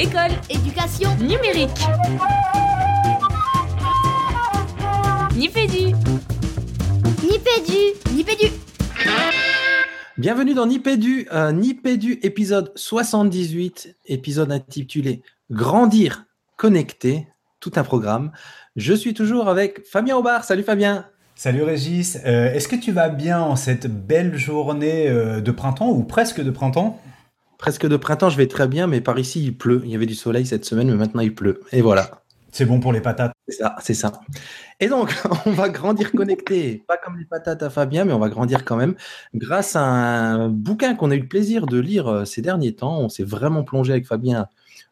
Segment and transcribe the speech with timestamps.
[0.00, 1.70] École, éducation, numérique.
[5.34, 5.92] Nipédu.
[7.24, 8.52] Nipédu, Nipédu.
[10.16, 16.26] Bienvenue dans Nipédu, euh, Nipédu épisode 78, épisode intitulé Grandir
[16.56, 17.26] connecté,
[17.58, 18.30] tout un programme.
[18.76, 20.44] Je suis toujours avec Fabien Aubard.
[20.44, 21.06] Salut Fabien.
[21.34, 25.90] Salut Régis, Euh, est-ce que tu vas bien en cette belle journée euh, de printemps
[25.90, 27.00] ou presque de printemps?
[27.58, 29.82] Presque de printemps, je vais très bien, mais par ici il pleut.
[29.84, 31.60] Il y avait du soleil cette semaine, mais maintenant il pleut.
[31.72, 32.22] Et voilà.
[32.52, 33.32] C'est bon pour les patates.
[33.46, 34.12] C'est ça, c'est ça.
[34.80, 35.14] Et donc,
[35.46, 38.76] on va grandir connecté, pas comme les patates à Fabien, mais on va grandir quand
[38.76, 38.94] même,
[39.34, 43.00] grâce à un bouquin qu'on a eu le plaisir de lire euh, ces derniers temps.
[43.00, 44.46] On s'est vraiment plongé avec Fabien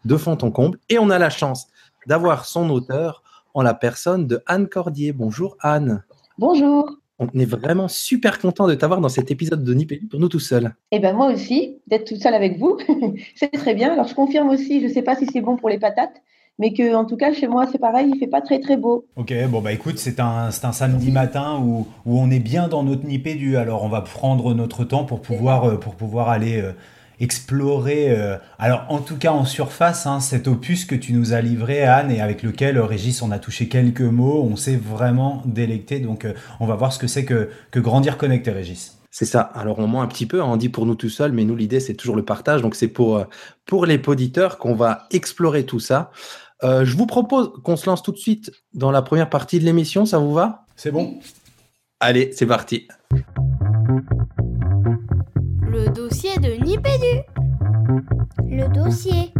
[0.04, 1.68] de fond en comble, et on a la chance
[2.06, 3.22] d'avoir son auteur
[3.54, 5.12] en la personne de Anne Cordier.
[5.12, 6.04] Bonjour Anne.
[6.38, 6.98] Bonjour.
[7.18, 10.38] On est vraiment super content de t'avoir dans cet épisode de Nipédu pour nous tout
[10.38, 10.74] seuls.
[10.90, 12.76] Eh ben moi aussi, d'être toute seule avec vous,
[13.34, 13.92] c'est très bien.
[13.92, 16.22] Alors je confirme aussi, je ne sais pas si c'est bon pour les patates,
[16.58, 19.06] mais que en tout cas chez moi c'est pareil, il fait pas très très beau.
[19.16, 22.68] Ok, bon bah écoute, c'est un, c'est un samedi matin où, où on est bien
[22.68, 26.60] dans notre nipédu, alors on va prendre notre temps pour pouvoir, euh, pour pouvoir aller
[26.60, 26.72] euh,
[27.20, 31.40] explorer, euh, alors en tout cas en surface, hein, cet opus que tu nous as
[31.40, 35.42] livré Anne et avec lequel euh, Régis on a touché quelques mots, on s'est vraiment
[35.46, 38.96] délecté, donc euh, on va voir ce que c'est que, que grandir connecté Régis.
[39.18, 39.40] C'est ça.
[39.40, 41.56] Alors on ment un petit peu, hein, on dit pour nous tout seuls, mais nous
[41.56, 42.60] l'idée c'est toujours le partage.
[42.60, 43.24] Donc c'est pour, euh,
[43.64, 46.10] pour les poditeurs qu'on va explorer tout ça.
[46.64, 49.64] Euh, je vous propose qu'on se lance tout de suite dans la première partie de
[49.64, 50.66] l'émission, ça vous va?
[50.76, 51.18] C'est bon
[51.98, 52.88] Allez, c'est parti.
[55.62, 56.95] Le dossier de Nipédu.
[58.44, 59.32] Le dossier.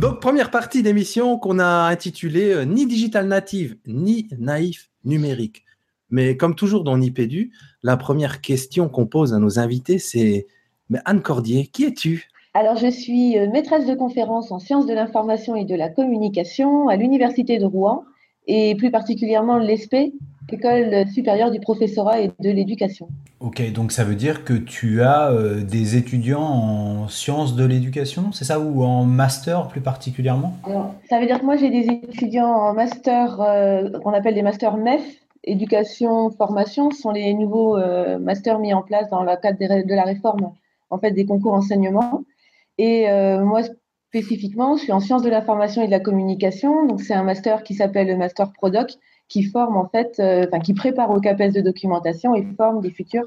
[0.00, 5.64] Donc première partie d'émission qu'on a intitulée euh, Ni digital native, ni naïf numérique.
[6.10, 10.46] Mais comme toujours dans Nipédu, la première question qu'on pose à nos invités, c'est
[10.88, 12.28] mais Anne Cordier, qui es-tu?
[12.54, 16.88] Alors je suis euh, maîtresse de conférence en sciences de l'information et de la communication
[16.88, 18.04] à l'Université de Rouen
[18.46, 20.12] et plus particulièrement l'ESPE,
[20.50, 23.08] École supérieure du professorat et de l'éducation.
[23.40, 28.32] Ok, donc ça veut dire que tu as euh, des étudiants en sciences de l'éducation,
[28.32, 30.54] c'est ça, ou en master plus particulièrement?
[30.64, 34.42] Alors, ça veut dire que moi j'ai des étudiants en master euh, qu'on appelle des
[34.42, 35.02] masters MEF,
[35.44, 39.94] éducation, formation, ce sont les nouveaux euh, masters mis en place dans le cadre de
[39.94, 40.52] la réforme
[40.90, 42.24] en fait des concours enseignement.
[42.78, 43.06] Et
[43.40, 43.62] moi
[44.08, 47.62] spécifiquement, je suis en sciences de l'information et de la communication, donc c'est un master
[47.62, 48.92] qui s'appelle le master Prodoc,
[49.28, 52.90] qui forme en fait, euh, enfin qui prépare au CAPES de documentation et forme des
[52.90, 53.26] futurs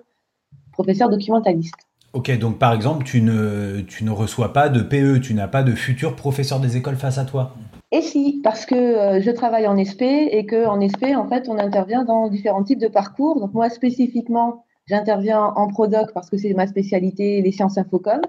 [0.71, 1.87] professeurs documentalistes.
[2.13, 5.63] Ok, donc par exemple, tu ne, tu ne reçois pas de PE, tu n'as pas
[5.63, 7.55] de futur professeur des écoles face à toi.
[7.91, 11.47] Et si, parce que euh, je travaille en SP et que en SP, en fait,
[11.47, 13.39] on intervient dans différents types de parcours.
[13.39, 18.19] Donc moi, spécifiquement, j'interviens en Prodoc parce que c'est ma spécialité, les sciences infocom.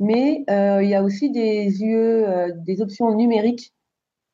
[0.00, 3.74] Mais euh, il y a aussi des UE, euh, des options numériques,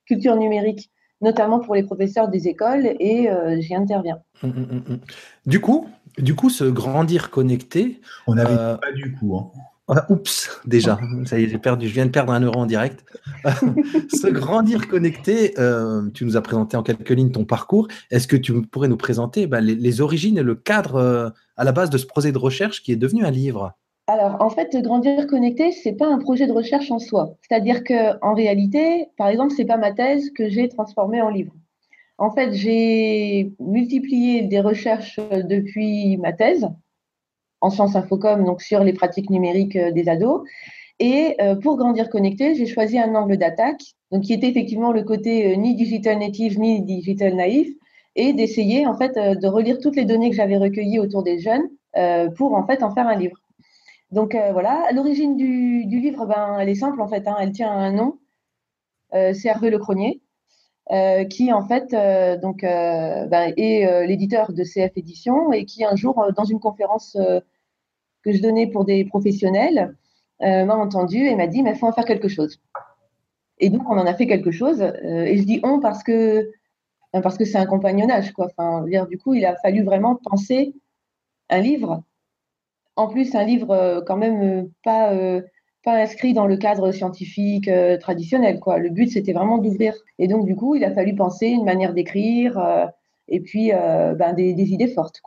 [0.06, 0.90] culture numérique,
[1.22, 4.18] notamment pour les professeurs des écoles, et euh, j'y interviens.
[4.42, 4.98] Hum, hum, hum.
[5.46, 5.88] Du coup,
[6.18, 9.36] du coup, ce grandir connecté, On n'avait Euh, pas du coup.
[9.36, 9.50] Hein.
[9.88, 12.66] Ah, Oups, déjà, ça y est, j'ai perdu, je viens de perdre un euro en
[12.66, 13.04] direct.
[14.08, 17.88] Ce grandir connecté, euh, tu nous as présenté en quelques lignes ton parcours.
[18.10, 21.64] Est-ce que tu pourrais nous présenter bah, les, les origines et le cadre euh, à
[21.64, 23.72] la base de ce projet de recherche qui est devenu un livre?
[24.12, 27.38] Alors, en fait, Grandir connecté, c'est pas un projet de recherche en soi.
[27.40, 31.54] C'est-à-dire que, en réalité, par exemple, c'est pas ma thèse que j'ai transformée en livre.
[32.18, 35.18] En fait, j'ai multiplié des recherches
[35.48, 36.68] depuis ma thèse
[37.62, 40.42] en sciences infocom, donc sur les pratiques numériques euh, des ados.
[40.98, 43.82] Et euh, pour Grandir connecté, j'ai choisi un angle d'attaque,
[44.22, 47.68] qui était effectivement le côté euh, ni digital native ni digital naïf,
[48.14, 51.66] et d'essayer en fait de relire toutes les données que j'avais recueillies autour des jeunes
[52.36, 53.41] pour en fait en faire un livre.
[54.12, 57.72] Donc euh, voilà, l'origine du, livre, ben, elle est simple en fait, hein, elle tient
[57.72, 58.18] un nom,
[59.14, 60.20] euh, c'est Hervé Lecronier,
[60.92, 65.84] euh, qui en fait euh, euh, ben, est euh, l'éditeur de CF Éditions et qui
[65.84, 67.40] un jour, euh, dans une conférence euh,
[68.22, 69.96] que je donnais pour des professionnels,
[70.42, 72.60] euh, m'a entendu et m'a dit, mais il faut en faire quelque chose.
[73.58, 74.82] Et donc, on en a fait quelque chose.
[74.82, 76.50] euh, et je dis on parce que
[77.12, 78.32] ben, parce que c'est un compagnonnage.
[78.32, 78.48] Quoi.
[78.56, 80.74] Enfin, du coup, il a fallu vraiment penser
[81.50, 82.02] un livre
[82.96, 85.40] en plus, un livre euh, quand même euh, pas, euh,
[85.84, 87.68] pas inscrit dans le cadre scientifique
[88.00, 88.60] traditionnel.
[88.60, 88.78] Quoi.
[88.78, 89.94] Le but, c'était vraiment d'ouvrir.
[90.18, 92.54] Et donc, du coup, il a fallu penser une manière d'écrire,
[93.28, 95.20] et puis ben, des, idées fortes.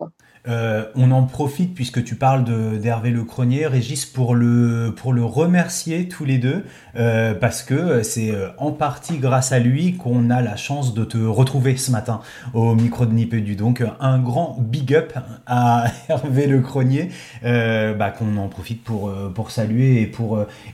[0.48, 2.44] Euh, on en profite puisque tu parles
[2.80, 4.94] d'Hervé Le Cronier, Régis, pour le,
[5.24, 6.64] remercier tous les deux,
[6.96, 11.04] euh, parce que c'est euh, en partie grâce à lui qu'on a la chance de
[11.04, 12.22] te retrouver ce matin
[12.54, 13.56] au micro de Nipédu.
[13.56, 15.14] Donc un grand big up
[15.48, 17.10] à Hervé Le Cronier,
[17.44, 19.12] bah, qu'on en profite pour,
[19.50, 20.12] saluer et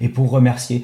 [0.02, 0.84] et pour remercier.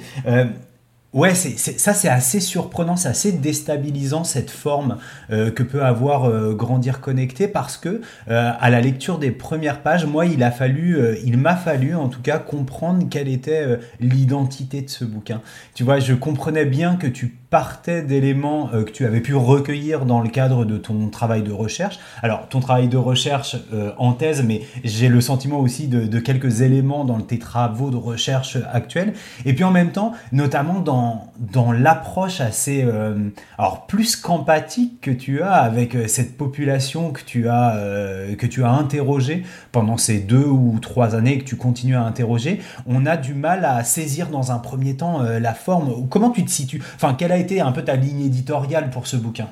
[1.14, 4.98] Ouais, ça c'est assez surprenant, c'est assez déstabilisant cette forme
[5.32, 9.82] euh, que peut avoir euh, Grandir Connecté parce que euh, à la lecture des premières
[9.82, 14.82] pages, moi il a fallu, il m'a fallu en tout cas comprendre quelle était l'identité
[14.82, 15.42] de ce bouquin.
[15.76, 20.20] Tu vois, je comprenais bien que tu partais d'éléments que tu avais pu recueillir dans
[20.20, 21.98] le cadre de ton travail de recherche.
[22.22, 23.56] Alors ton travail de recherche
[23.98, 28.58] en thèse, mais j'ai le sentiment aussi de quelques éléments dans tes travaux de recherche
[28.74, 29.14] actuels.
[29.46, 30.97] Et puis en même temps, notamment dans
[31.40, 37.22] dans, l'approche assez, euh, alors plus qu'empathique que tu as avec euh, cette population que
[37.22, 41.56] tu as, euh, que tu as interrogée pendant ces deux ou trois années que tu
[41.56, 46.08] continues à interroger, on a du mal à saisir dans un premier temps la forme.
[46.10, 46.82] Comment tu te situes?
[46.96, 49.48] Enfin, quelle a été un peu ta ligne éditoriale pour ce bouquin?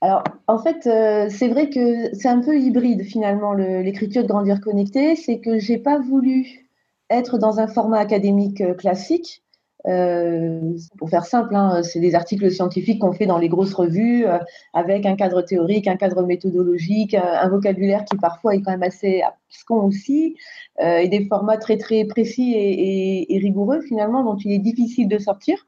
[0.00, 0.88] Alors, en fait,
[1.30, 5.16] c'est vrai que c'est un peu hybride finalement l'écriture de Grandir Connecté.
[5.16, 6.66] C'est que j'ai pas voulu
[7.10, 9.42] être dans un format académique classique.
[9.86, 14.26] Euh, pour faire simple, hein, c'est des articles scientifiques qu'on fait dans les grosses revues
[14.26, 14.38] euh,
[14.74, 19.22] avec un cadre théorique, un cadre méthodologique, un, vocabulaire qui parfois est quand même assez
[19.22, 20.36] abscon aussi,
[20.82, 25.18] euh, et des formats très très précis et, rigoureux finalement dont il est difficile de
[25.18, 25.66] sortir.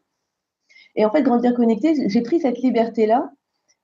[0.95, 3.31] Et en fait, Grandir Connecté, j'ai pris cette liberté-là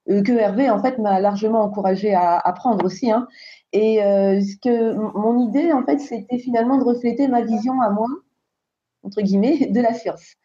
[0.07, 3.11] que Hervé en fait m'a largement encouragé à, à prendre aussi.
[3.11, 3.27] Hein.
[3.73, 8.07] Et ce que mon idée en fait, c'était finalement de refléter ma vision à moi
[9.03, 10.35] entre guillemets, de la science.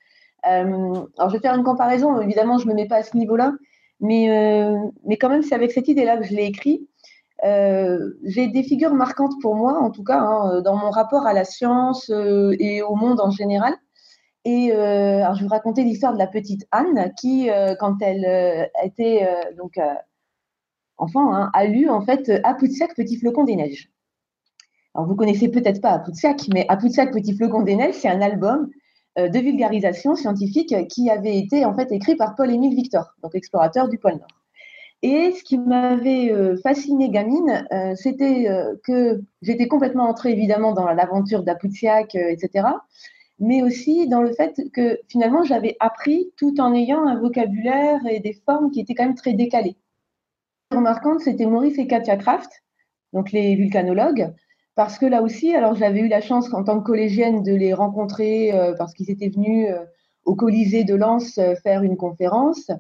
[0.47, 2.21] Euh, alors, je vais faire une comparaison.
[2.21, 3.53] Évidemment, je ne me mets pas à ce niveau-là,
[4.01, 6.89] mais, euh, mais quand même, c'est avec cette idée-là que je l'ai écrit.
[7.45, 11.33] Euh, j'ai des figures marquantes pour moi, en tout cas, hein, dans mon rapport à
[11.33, 13.75] la science et au monde en général.
[14.47, 17.49] Et alors, je vais vous raconter l'histoire de la petite Anne qui,
[17.81, 19.27] quand elle était
[19.57, 19.81] donc
[20.99, 23.94] enfant, hein, a lu en fait Apoutsak, Petit flocon des neiges.
[24.94, 28.70] Alors, vous connaissez peut-être pas Apoutsak, mais Apoutsak, Petit flocon des c'est un album
[29.19, 33.88] euh, de vulgarisation scientifique qui avait été en fait écrit par Paul-Émile Victor, donc explorateur
[33.88, 34.29] du pôle Nord.
[35.02, 38.49] Et ce qui m'avait euh, fasciné gamine, euh, c'était
[38.85, 42.69] que j'étais complètement entrée évidemment dans l'aventure d'Apoutsak, etc.,
[43.40, 48.20] mais aussi dans le fait que finalement j'avais appris tout en ayant un vocabulaire et
[48.20, 49.76] des formes qui étaient quand même très décalées.
[50.70, 52.62] Remarquante, c'était Maurice et Katia Kraft,
[53.12, 54.32] donc les vulcanologues,
[54.75, 57.73] parce que là aussi, alors j'avais eu la chance en tant que collégienne de les
[57.73, 59.85] rencontrer euh, parce qu'ils étaient venus euh,
[60.25, 62.71] au Colisée de Lens euh, faire une conférence.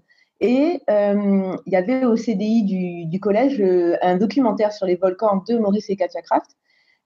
[0.40, 3.62] Et il y avait au CDI du, collège
[4.02, 6.50] un documentaire sur les volcans de Maurice et Katia Kraft.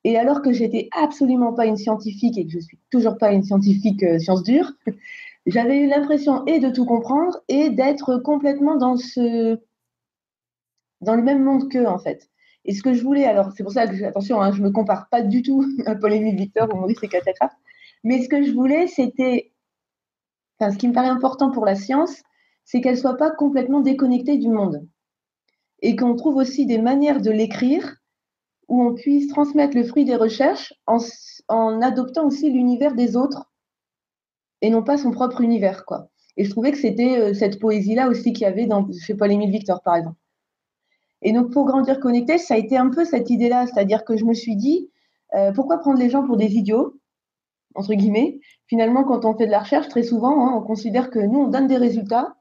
[0.03, 3.45] Et alors que j'étais absolument pas une scientifique et que je suis toujours pas une
[3.45, 4.73] scientifique science dure,
[5.47, 9.61] j'avais eu l'impression et de tout comprendre et d'être complètement dans ce
[11.01, 12.29] dans le même monde qu'eux en fait.
[12.69, 14.71] Et ce que je voulais, alors c'est pour ça que, attention, hein, je ne me
[14.71, 17.57] compare pas du tout à Paul-Émile Victor ou Maurice et Catacraft,
[18.05, 19.53] mais ce que je voulais, c'était,
[20.61, 22.23] enfin, ce qui me paraît important pour la science,
[22.67, 24.87] c'est qu'elle ne soit pas complètement déconnectée du monde.
[25.81, 27.97] Et qu'on trouve aussi des manières de l'écrire
[28.69, 33.51] où on puisse transmettre le fruit des recherches en, adoptant aussi l'univers des autres
[34.61, 35.87] et non pas son propre univers.
[35.87, 36.11] Quoi.
[36.37, 38.69] Et je trouvais que c'était euh, cette poésie-là aussi qu'il y avait
[39.01, 40.19] chez Paul-Émile Victor, par exemple.
[41.23, 44.25] Et donc, pour grandir connecté, ça a été un peu cette idée-là, c'est-à-dire que je
[44.25, 44.91] me suis dit,
[45.35, 46.95] euh, pourquoi prendre les gens pour des idiots,
[47.75, 48.41] entre guillemets?
[48.67, 51.49] Finalement, quand on fait de la recherche, très souvent, hein, on considère que nous, on
[51.49, 52.37] donne des résultats,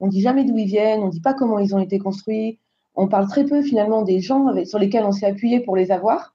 [0.00, 2.58] on dit jamais d'où ils viennent, on dit pas comment ils ont été construits,
[2.94, 6.34] on parle très peu finalement des gens sur lesquels on s'est appuyé pour les avoir.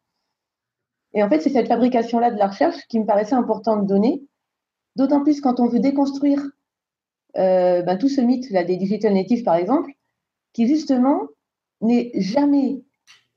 [1.14, 4.24] Et en fait, c'est cette fabrication-là de la recherche qui me paraissait important de donner,
[4.96, 6.42] d'autant plus quand on veut déconstruire
[7.38, 9.92] euh, ben, tout ce mythe là, des digital natives, par exemple,
[10.54, 11.28] qui justement
[11.84, 12.84] n'est jamais,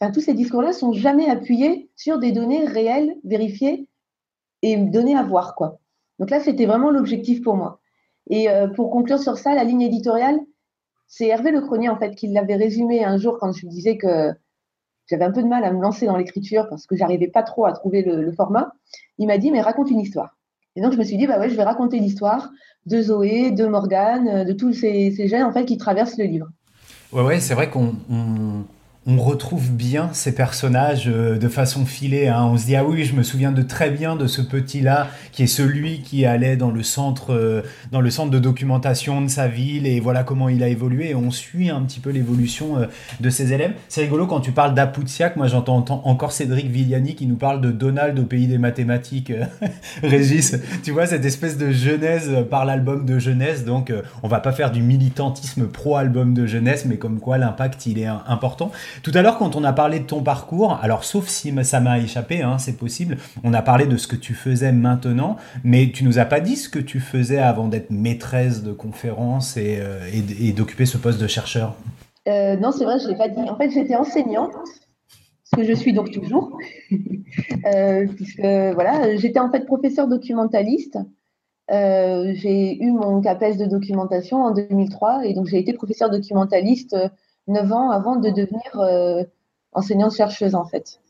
[0.00, 3.88] enfin, tous ces discours-là sont jamais appuyés sur des données réelles, vérifiées
[4.62, 5.78] et données à voir, quoi.
[6.18, 7.80] Donc là, c'était vraiment l'objectif pour moi.
[8.30, 10.40] Et euh, pour conclure sur ça, la ligne éditoriale,
[11.06, 14.32] c'est Hervé Lecronier, en fait, qui l'avait résumé un jour quand je lui disais que
[15.06, 17.64] j'avais un peu de mal à me lancer dans l'écriture parce que j'arrivais pas trop
[17.64, 18.72] à trouver le, format.
[19.18, 20.36] Il m'a dit, mais raconte une histoire.
[20.74, 22.50] Et donc, je me suis dit, bah ouais, je vais raconter l'histoire
[22.86, 26.48] de Zoé, de Morgane, de tous ces, ces gènes, en fait, qui traversent le livre.
[27.12, 28.64] Ouais, ouais, c'est vrai qu'on on
[29.14, 32.26] retrouve bien ces personnages euh, de façon filée.
[32.26, 32.44] Hein.
[32.50, 35.06] On se dit ah oui, je me souviens de très bien de ce petit là
[35.30, 39.28] qui est celui qui allait dans le centre, euh, dans le centre de documentation de
[39.28, 41.10] sa ville et voilà comment il a évolué.
[41.10, 42.86] Et on suit un petit peu l'évolution euh,
[43.20, 43.75] de ses élèves.
[43.88, 45.36] C'est rigolo quand tu parles d'Apoutsiak.
[45.36, 49.32] Moi, j'entends encore Cédric Villani qui nous parle de Donald au pays des mathématiques.
[50.02, 53.64] Régis, tu vois cette espèce de genèse par l'album de jeunesse.
[53.64, 53.92] Donc,
[54.25, 58.00] on va pas faire du militantisme pro album de jeunesse, mais comme quoi l'impact il
[58.00, 58.72] est important.
[59.02, 61.98] Tout à l'heure, quand on a parlé de ton parcours, alors sauf si ça m'a
[61.98, 66.04] échappé, hein, c'est possible, on a parlé de ce que tu faisais maintenant, mais tu
[66.04, 70.52] nous as pas dit ce que tu faisais avant d'être maîtresse de conférences et, euh,
[70.56, 71.74] d'occuper ce poste de chercheur.
[72.28, 73.40] Euh, non, c'est vrai, je l'ai pas dit.
[73.40, 74.52] En fait, j'étais enseignante,
[75.44, 76.58] ce que je suis donc toujours,
[77.66, 80.98] euh, puisque voilà, j'étais en fait professeur documentaliste.
[81.68, 86.96] j'ai eu mon CAPES de documentation en 2003 et donc j'ai été professeur documentaliste
[87.48, 89.24] 9 ans avant de devenir euh,
[89.72, 91.00] enseignante-chercheuse en fait.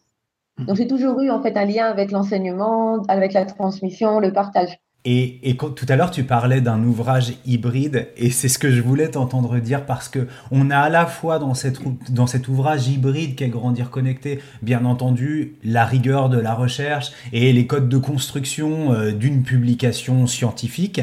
[0.59, 0.67] Mhm.
[0.67, 4.79] Donc j'ai toujours eu en fait un lien avec l'enseignement, avec la transmission, le partage.
[5.09, 8.83] Et, et tout à l'heure, tu parlais d'un ouvrage hybride, et c'est ce que je
[8.83, 11.79] voulais t'entendre dire parce que on a à la fois dans, cette,
[12.13, 17.53] dans cet ouvrage hybride qu'est Grandir Connecté, bien entendu, la rigueur de la recherche et
[17.53, 21.01] les codes de construction euh, d'une publication scientifique,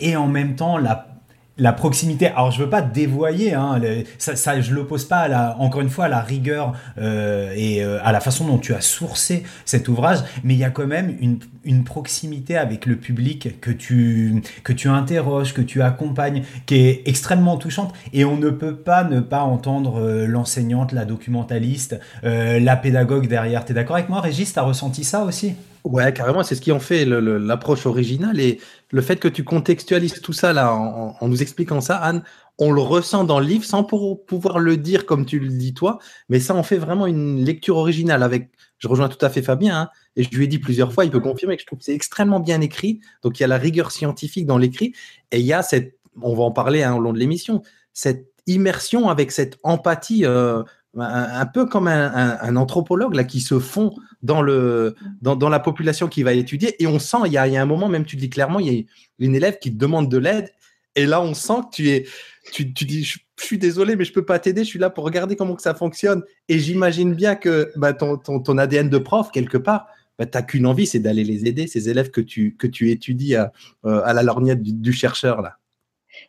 [0.00, 1.13] et en même temps la
[1.56, 3.80] la proximité, alors je veux pas dévoyer, hein,
[4.18, 8.20] ça, l'oppose pas la, encore une fois à la rigueur euh, et euh, à la
[8.20, 11.84] façon dont tu as sourcé cet ouvrage, mais il y a quand même une, une,
[11.84, 17.56] proximité avec le public que tu que tu interroges, que tu accompagnes, qui est extrêmement
[17.56, 23.28] touchante et on ne peut pas ne pas entendre euh, l'enseignante, la documentaliste, la pédagogue
[23.28, 23.64] derrière.
[23.64, 24.52] T'es d'accord avec moi, Régis?
[24.52, 25.54] T'as ressenti ça aussi?
[25.84, 28.58] Ouais, carrément, c'est ce qui en fait l'approche originale et
[28.90, 32.22] le fait que tu contextualises tout ça là en, nous expliquant ça, Anne,
[32.58, 35.98] on le ressent dans le livre sans pouvoir le dire comme tu le dis toi,
[36.30, 38.50] mais ça en fait vraiment une lecture originale avec.
[38.78, 41.10] Je rejoins tout à fait Fabien hein, et je lui ai dit plusieurs fois, il
[41.10, 43.00] peut confirmer que je trouve que c'est extrêmement bien écrit.
[43.22, 44.94] Donc il y a la rigueur scientifique dans l'écrit
[45.32, 47.62] et il y a cette, on va en parler hein, au long de l'émission,
[47.92, 50.24] cette immersion avec cette empathie.
[50.24, 50.62] Euh,
[50.96, 53.94] un, peu comme un, anthropologue là qui se fond
[54.24, 56.82] dans le dans, la population qui va étudier.
[56.82, 58.82] Et on sent il y, a, un moment même tu dis clairement il y a
[59.20, 60.50] une élève qui te demande de l'aide.
[60.96, 62.06] Et là on sent que tu es
[62.52, 65.36] tu, dis je, suis désolé mais je peux pas t'aider je suis là pour regarder
[65.36, 66.22] comment que ça fonctionne.
[66.48, 69.86] Et j'imagine bien que bah, ton, ton, ADN de prof quelque part
[70.18, 72.90] bah, tu n'as qu'une envie c'est d'aller les aider ces élèves que tu que tu
[72.90, 73.52] étudies à,
[73.84, 75.58] euh, à la lorgnette du chercheur là.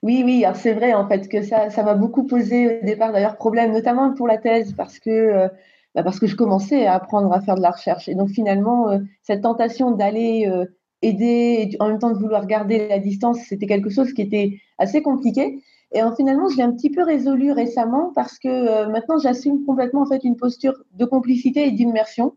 [0.02, 3.36] Oui, oui, c'est vrai en fait que ça, ça m'a beaucoup posé au départ d'ailleurs
[3.36, 5.48] problème, notamment pour la thèse, parce que, euh,
[5.96, 8.08] bah, parce que je commençais à apprendre à faire de la recherche.
[8.08, 10.66] Et donc finalement, euh, cette tentation d'aller euh,
[11.02, 14.60] aider et en même temps de vouloir garder la distance, c'était quelque chose qui était
[14.78, 15.62] assez compliqué.
[15.94, 20.06] Et finalement, je l'ai un petit peu résolu récemment parce que maintenant, j'assume complètement en
[20.06, 22.36] fait une posture de complicité et d'immersion.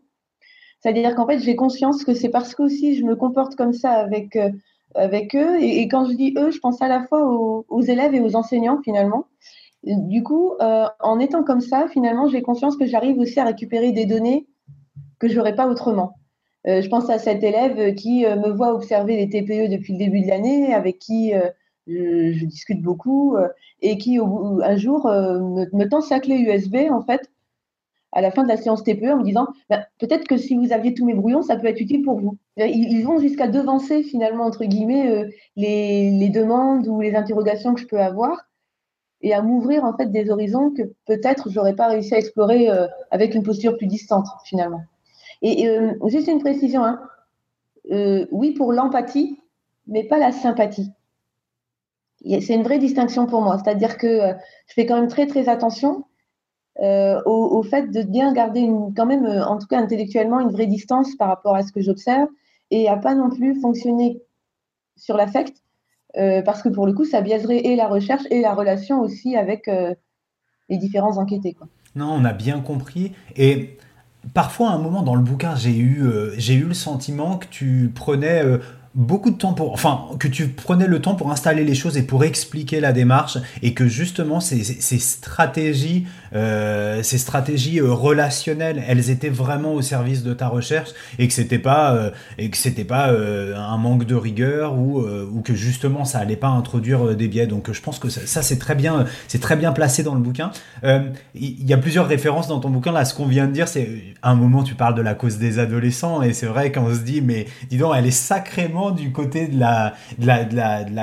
[0.79, 3.91] C'est-à-dire qu'en fait, j'ai conscience que c'est parce que aussi je me comporte comme ça
[3.91, 4.37] avec
[4.95, 5.61] avec eux.
[5.61, 8.81] Et, quand je dis eux, je pense à la fois aux, élèves et aux enseignants
[8.83, 9.27] finalement.
[9.83, 13.91] Du coup, euh, en étant comme ça, finalement, j'ai conscience que j'arrive aussi à récupérer
[13.91, 14.47] des données
[15.19, 16.17] que je n'aurais pas autrement.
[16.67, 19.99] Euh, je pense à cet élève qui euh, me voit observer les TPE depuis le
[19.99, 21.31] début de l'année, avec qui
[21.87, 23.37] je, discute beaucoup,
[23.81, 27.31] et qui au, un jour me, tend sa clé USB en fait
[28.11, 30.73] à la fin de la séance TPE en me disant bah, peut-être que si vous
[30.73, 32.37] aviez tous mes brouillons, ça peut être utile pour vous.
[32.57, 37.99] Ils, vont jusqu'à devancer finalement, entre guillemets, les, demandes ou les interrogations que je peux
[37.99, 38.48] avoir
[39.21, 42.87] et à m'ouvrir en fait des horizons que peut-être j'aurais pas réussi à explorer euh,
[43.11, 44.81] avec une posture plus distante finalement.
[45.41, 46.99] Et euh, juste une précision, hein.
[48.31, 49.39] oui pour l'empathie,
[49.87, 50.91] mais pas la sympathie.
[52.25, 54.33] C'est une vraie distinction pour moi, c'est-à-dire que
[54.67, 56.03] je fais quand même très très attention
[56.81, 60.51] euh, au, fait de bien garder une, quand même, euh, en tout cas intellectuellement, une
[60.51, 62.29] vraie distance par rapport à ce que j'observe
[62.71, 64.21] et à pas non plus fonctionner
[64.95, 65.61] sur l'affect,
[66.17, 69.35] euh, parce que pour le coup, ça biaiserait et la recherche et la relation aussi
[69.35, 69.69] avec
[70.69, 71.55] les différents enquêtés.
[71.95, 73.13] Non, on a bien compris.
[73.35, 73.77] Et
[74.33, 76.03] parfois, à un moment dans le bouquin, j'ai eu,
[76.37, 78.43] j'ai eu le sentiment que tu prenais
[78.95, 82.03] beaucoup de temps pour, enfin, que tu prenais le temps pour installer les choses et
[82.03, 89.11] pour expliquer la démarche et que justement ces, stratégies, euh, ces stratégies euh, relationnelles, elles
[89.11, 92.83] étaient vraiment au service de ta recherche et que c'était pas euh, et que c'était
[92.83, 97.47] pas euh, un manque de rigueur ou que justement ça allait pas introduire des biais.
[97.47, 100.21] Donc je pense que ça, ça c'est très bien, c'est très bien placé dans le
[100.21, 100.51] bouquin.
[100.83, 103.05] Il y a plusieurs références dans ton bouquin là.
[103.05, 103.87] Ce qu'on vient de dire, c'est
[104.21, 106.99] à un moment tu parles de la cause des adolescents et c'est vrai qu'on se
[106.99, 109.93] dit mais dis donc elle est sacrément du côté de la,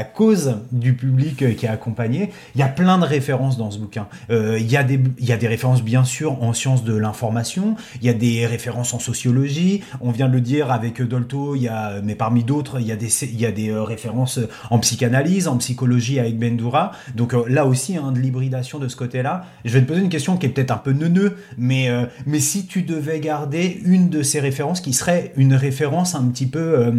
[0.05, 3.79] cause du public euh, qui est accompagné, il y a plein de références dans ce
[3.79, 4.09] bouquin.
[4.31, 8.15] Euh, il, y a des, références, bien sûr, en sciences de l'information, il y a
[8.15, 11.57] des références en sociologie, on vient de le dire avec Dolto,
[12.03, 14.41] mais parmi d'autres, il y a des, des références
[14.71, 16.93] en psychanalyse, en psychologie avec Bendura.
[17.15, 19.47] Donc là aussi, hein, de l'hybridation de ce côté-là.
[19.65, 21.91] Je vais te poser une question qui est peut-être un peu neuneux, mais,
[22.39, 26.93] si tu devais garder une de ces références qui serait une référence un petit peu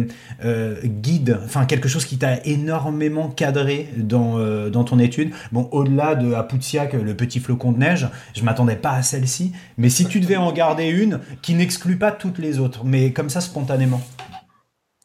[0.44, 5.32] euh, euh, guide, enfin quelque chose qui t'a énormément cadré dans, euh, dans ton étude.
[5.52, 9.88] Bon, au-delà de Apoutsiak, le petit flocon de neige, je m'attendais pas à celle-ci, mais
[9.88, 13.40] si tu devais en garder une qui n'exclut pas toutes les autres, mais comme ça
[13.40, 14.00] spontanément.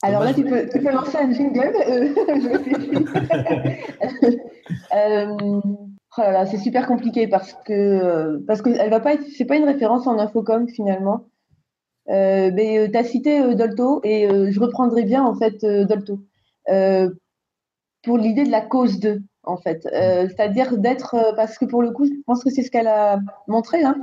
[0.01, 1.63] Alors là, tu peux, tu peux lancer un jingle.
[6.15, 9.63] Oh c'est super compliqué parce que parce que elle va pas être, c'est pas une
[9.63, 11.25] référence en infocom finalement.
[12.10, 16.20] Euh, mais euh, tu as cité euh, Dolto et je reprendrai bien en fait Dolto.
[18.04, 22.06] Pour l'idée de la cause de en fait, c'est-à-dire d'être parce que pour le coup,
[22.06, 23.98] je pense que c'est ce qu'elle a montré, hein,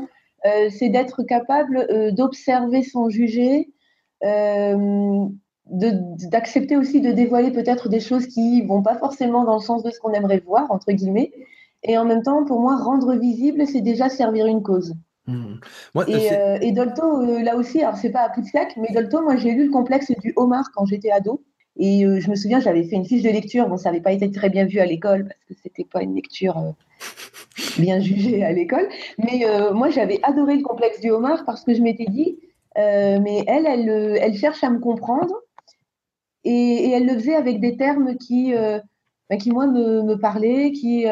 [0.44, 3.70] c'est d'être capable d'observer son jugé,
[5.66, 9.90] d'accepter aussi de dévoiler peut-être des choses qui vont pas forcément dans le sens de
[9.90, 11.32] ce qu'on aimerait voir entre guillemets,
[11.82, 14.94] et en même temps, pour moi, rendre visible, c'est déjà servir une cause.
[15.26, 15.60] Mmh.
[15.96, 19.52] Euh, et, Dolto, euh, là aussi, alors c'est pas à Poutsiak, mais Dolto, moi j'ai
[19.52, 21.42] lu le complexe du homard quand j'étais ado.
[21.76, 23.68] Et euh, je me souviens, j'avais fait une fiche de lecture.
[23.68, 26.14] Bon, ça n'avait pas été très bien vu à l'école parce que c'était pas une
[26.14, 26.74] lecture
[27.78, 28.88] bien jugée à l'école.
[29.18, 32.38] Mais moi, j'avais adoré le complexe du homard parce que je m'étais dit,
[32.76, 35.34] mais elle, elle, elle, cherche à me comprendre
[36.44, 38.52] et, elle le faisait avec des termes qui,
[39.30, 41.06] bah, qui moi, me, me parlaient, qui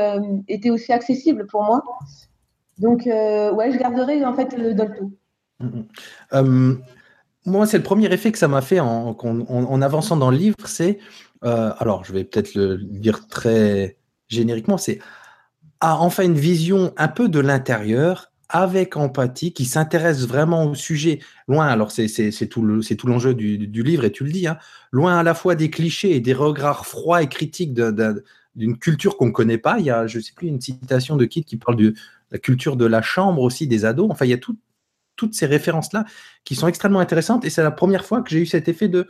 [0.48, 1.82] étaient aussi accessibles pour moi.
[2.78, 5.12] Donc, euh, ouais, je garderai en fait le Dolto.
[5.60, 5.84] Mm, mm.
[6.34, 6.74] Euh,
[7.46, 10.56] moi, c'est le premier effet que ça m'a fait en, en, avançant dans le livre.
[10.66, 10.98] C'est,
[11.44, 13.96] euh, alors, je vais peut-être le dire très
[14.28, 14.98] génériquement, c'est
[15.80, 21.20] a enfin une vision un peu de l'intérieur avec empathie, qui s'intéresse vraiment au sujet,
[21.48, 24.56] loin, alors c'est tout l'enjeu du, du, livre, et tu le dis, hein,
[24.90, 27.78] loin à la fois des clichés et des regards froids et critiques
[28.54, 29.78] d'une culture qu'on ne connaît pas.
[29.78, 31.94] Il y a, je ne sais plus, une citation de Kit qui parle du,
[32.30, 34.08] la culture de la chambre aussi des ados.
[34.10, 36.04] Enfin, il y a toutes ces références-là
[36.44, 37.44] qui sont extrêmement intéressantes.
[37.44, 39.06] Et c'est la première fois que j'ai eu cet effet de.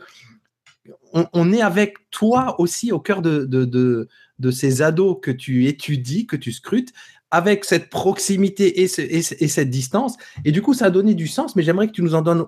[1.13, 4.07] On, est avec toi aussi au cœur de,
[4.51, 6.93] ces ados que tu étudies, que tu scrutes,
[7.31, 10.17] avec cette proximité et, et, cette distance.
[10.45, 12.45] Et du coup, ça a donné du sens, mais j'aimerais que tu nous en donnes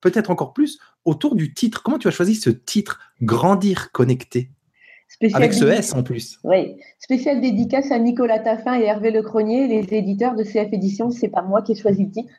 [0.00, 1.82] peut-être encore plus autour du titre.
[1.82, 4.50] Comment tu as choisi ce titre, Grandir connecté?
[5.34, 6.38] Avec ce S en plus.
[6.44, 6.76] Oui.
[6.98, 11.10] Spécial dédicace à Nicolas Taffin et Hervé Lecronier, les éditeurs de CF Éditions.
[11.10, 12.32] C'est pas moi qui ai choisi le titre.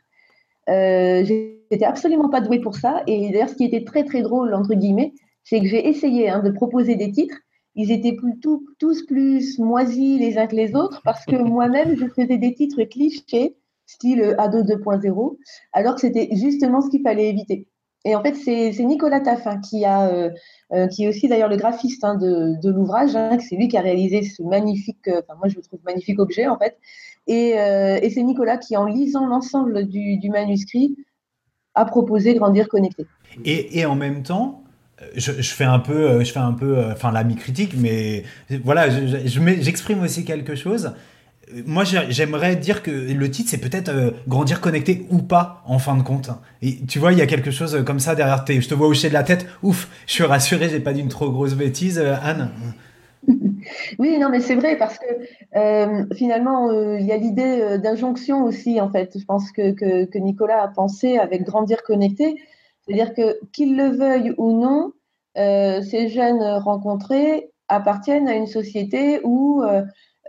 [0.70, 3.04] Euh, J'étais absolument pas douée pour ça.
[3.08, 6.40] Et d'ailleurs, ce qui était très très drôle, entre guillemets, c'est que j'ai essayé hein,
[6.40, 7.38] de proposer des titres.
[7.76, 12.06] Ils étaient plutôt, tous plus moisis les uns que les autres parce que moi-même, je
[12.08, 13.56] faisais des titres clichés,
[13.88, 15.38] style Ado 2.0,
[15.74, 17.68] alors que c'était justement ce qu'il fallait éviter.
[18.06, 20.30] Et en fait, c'est Nicolas Taffin qui a, euh,
[20.74, 23.16] euh, qui est aussi d'ailleurs le graphiste hein, de, l'ouvrage.
[23.16, 26.48] Hein, c'est lui qui a réalisé ce magnifique, euh, moi je le trouve magnifique objet
[26.48, 26.78] en fait.
[27.28, 30.98] Et, et c'est Nicolas qui, en lisant l'ensemble du, manuscrit,
[31.74, 33.06] a proposé Grandir connecté.
[33.46, 34.66] Et, en même temps,
[35.16, 38.24] je, je, fais un peu, je fais un peu, enfin la mi-critique, mais
[38.66, 40.94] voilà, j'exprime je, aussi quelque chose
[41.66, 45.96] moi, j'aimerais dire que le titre, c'est peut-être euh, Grandir connecté ou pas, en fin
[45.96, 46.30] de compte.
[46.62, 48.62] Et tu vois, il y a quelque chose comme ça derrière tes.
[48.62, 49.46] Je te vois hocher de la tête.
[49.62, 52.50] Ouf, je suis rassuré, j'ai pas dit une trop grosse bêtise, euh, Anne.
[53.98, 55.06] Oui, non, mais c'est vrai parce que
[55.56, 59.18] euh, finalement, il y a l'idée d'injonction aussi, en fait.
[59.18, 62.36] Je pense que, que, que, Nicolas a pensé avec Grandir connecté.
[62.82, 64.92] C'est-à-dire que, qu'ils le veuillent ou non,
[65.38, 69.64] ces jeunes rencontrés appartiennent à une société où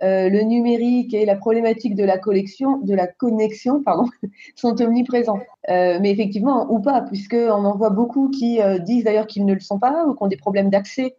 [0.02, 4.07] euh, le numérique et la problématique de la collection, de la connexion, pardon,
[4.57, 5.38] sont omniprésents.
[5.70, 9.54] Euh, mais effectivement, ou pas, puisqu'on en voit beaucoup qui euh, disent d'ailleurs qu'ils ne
[9.54, 11.16] le sont pas ou qui ont des problèmes d'accès,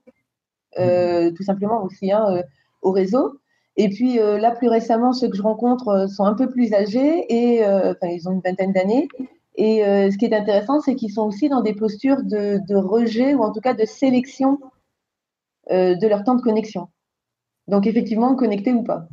[0.78, 2.44] tout simplement aussi hein,
[2.82, 3.40] au réseau.
[3.78, 7.66] Et puis là, plus récemment, ceux que je rencontre sont un peu plus âgés et
[7.66, 9.08] enfin, ils ont une vingtaine d'années.
[9.56, 13.36] Et ce qui est intéressant, c'est qu'ils sont aussi dans des postures de, de, rejet
[13.36, 14.60] ou en tout cas de sélection
[15.70, 16.90] de leur temps de connexion.
[17.68, 19.08] Donc effectivement, connecté ou pas.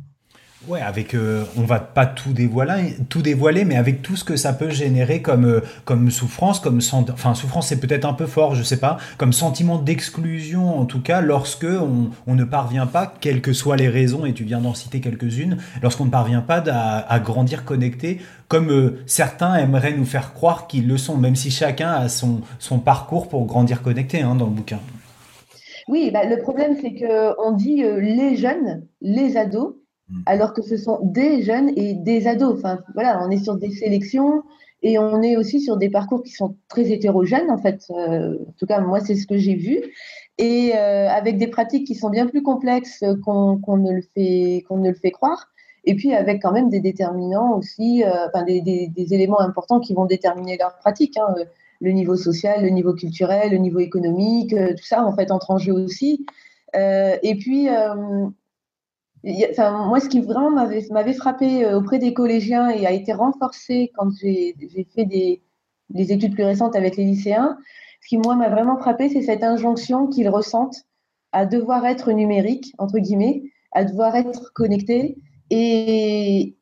[0.65, 4.37] Ouais, avec euh, on va pas tout dévoiler, tout dévoiler, mais avec tout ce que
[4.37, 6.79] ça peut générer comme euh, comme souffrance, comme
[7.11, 11.01] enfin souffrance c'est peut-être un peu fort, je sais pas, comme sentiment d'exclusion en tout
[11.01, 14.61] cas lorsque on, on, ne parvient pas, quelles que soient les raisons, et tu viens
[14.61, 20.05] d'en citer quelques-unes, lorsqu'on ne parvient pas à, grandir connecté, comme euh, certains aimeraient nous
[20.05, 24.21] faire croire qu'ils le sont, même si chacun a son son parcours pour grandir connecté
[24.21, 24.79] hein, dans le bouquin.
[25.87, 29.75] Oui, bah, le problème, c'est qu'on dit euh, les jeunes, les ados,
[30.09, 30.21] mm.
[30.25, 32.55] alors que ce sont des jeunes et des ados.
[32.57, 34.43] Enfin, voilà, on est sur des sélections
[34.81, 37.85] et on est aussi sur des parcours qui sont très hétérogènes, en fait.
[37.91, 39.81] Euh, en tout cas, moi, c'est ce que j'ai vu.
[40.37, 44.77] Et euh, avec des pratiques qui sont bien plus complexes qu'on ne, le fait, qu'on
[44.77, 45.47] ne le fait croire.
[45.85, 49.93] Et puis avec quand même des déterminants aussi, enfin, des, des, des, éléments importants qui
[49.93, 51.17] vont déterminer leur pratique.
[51.17, 51.35] Hein
[51.83, 55.51] le niveau social, le niveau culturel, le niveau économique, euh, tout ça en fait entre
[55.51, 56.25] en jeu aussi.
[56.75, 57.93] Euh, et puis, euh,
[59.23, 64.55] moi, ce qui vraiment m'avait frappé auprès des collégiens et a été renforcé quand j'ai
[64.95, 65.41] fait des,
[65.93, 67.57] études plus récentes avec les lycéens,
[68.01, 70.83] ce qui moi m'a vraiment frappé, c'est cette injonction qu'ils ressentent
[71.31, 73.43] à devoir être numérique, entre guillemets,
[73.73, 75.17] à devoir être connecté
[75.49, 76.55] et,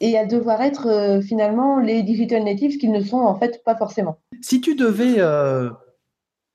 [0.00, 3.76] et à devoir être euh, finalement les digital natives qu'ils ne sont en fait pas
[3.76, 4.18] forcément.
[4.40, 5.70] Si tu devais euh,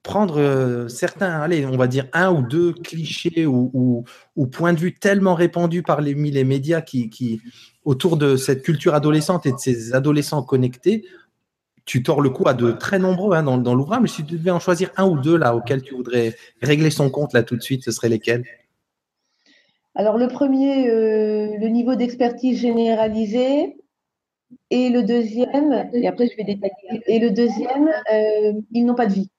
[0.02, 4.04] prendre euh, certains, allez, on va dire un ou deux clichés ou,
[4.52, 7.40] points de vue tellement répandus par les, les médias qui,
[7.84, 11.04] autour de cette culture adolescente et de ces adolescents connectés,
[11.84, 14.36] tu tords le coup à de très nombreux hein, dans, dans l'ouvrage, mais si tu
[14.36, 17.56] devais en choisir un ou deux là auxquels tu voudrais régler son compte là tout
[17.56, 18.44] de suite, ce seraient lesquels?
[19.94, 23.76] Alors le premier, euh, le niveau d'expertise généralisé.
[24.68, 29.30] Et le deuxième, et le deuxième, euh, ils n'ont pas de vie.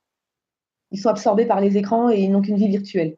[0.92, 3.18] Ils sont absorbés par les écrans et ils n'ont qu'une vie virtuelle.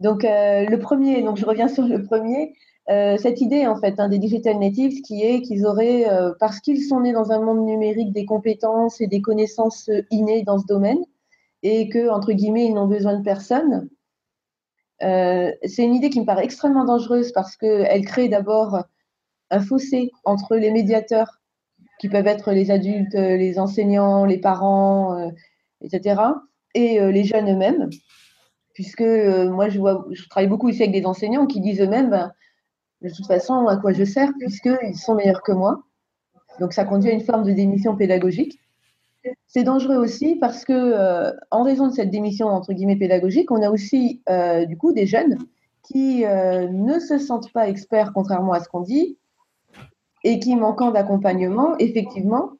[0.00, 2.54] Donc euh, le premier, donc je reviens sur le premier,
[2.88, 6.04] cette idée en fait hein, des digital natives qui est qu'ils auraient,
[6.38, 10.58] parce qu'ils sont nés dans un monde numérique, des compétences et des connaissances innées dans
[10.58, 11.02] ce domaine,
[11.62, 13.88] et que entre guillemets ils n'ont besoin de personne,
[15.02, 18.84] c'est une idée qui me paraît extrêmement dangereuse parce qu'elle crée d'abord
[19.50, 21.42] un fossé entre les médiateurs,
[22.00, 25.28] qui peuvent être les adultes, les enseignants, les parents, euh,
[25.82, 26.20] etc.,
[26.74, 27.90] et euh, les jeunes eux-mêmes.
[28.74, 32.32] Puisque moi, je, vois, travaille beaucoup ici avec des enseignants qui disent eux-mêmes, ben,
[33.02, 35.82] de toute façon, à quoi je sers, puisqu'ils sont meilleurs que moi.
[36.60, 38.58] Donc, ça conduit à une forme de démission pédagogique.
[39.46, 43.62] C'est dangereux aussi parce que, euh, en raison de cette démission entre guillemets pédagogique, on
[43.62, 45.38] a aussi euh, du coup des jeunes
[45.82, 49.18] qui euh, ne se sentent pas experts, contrairement à ce qu'on dit,
[50.24, 52.52] et qui, manquant d'accompagnement, effectivement,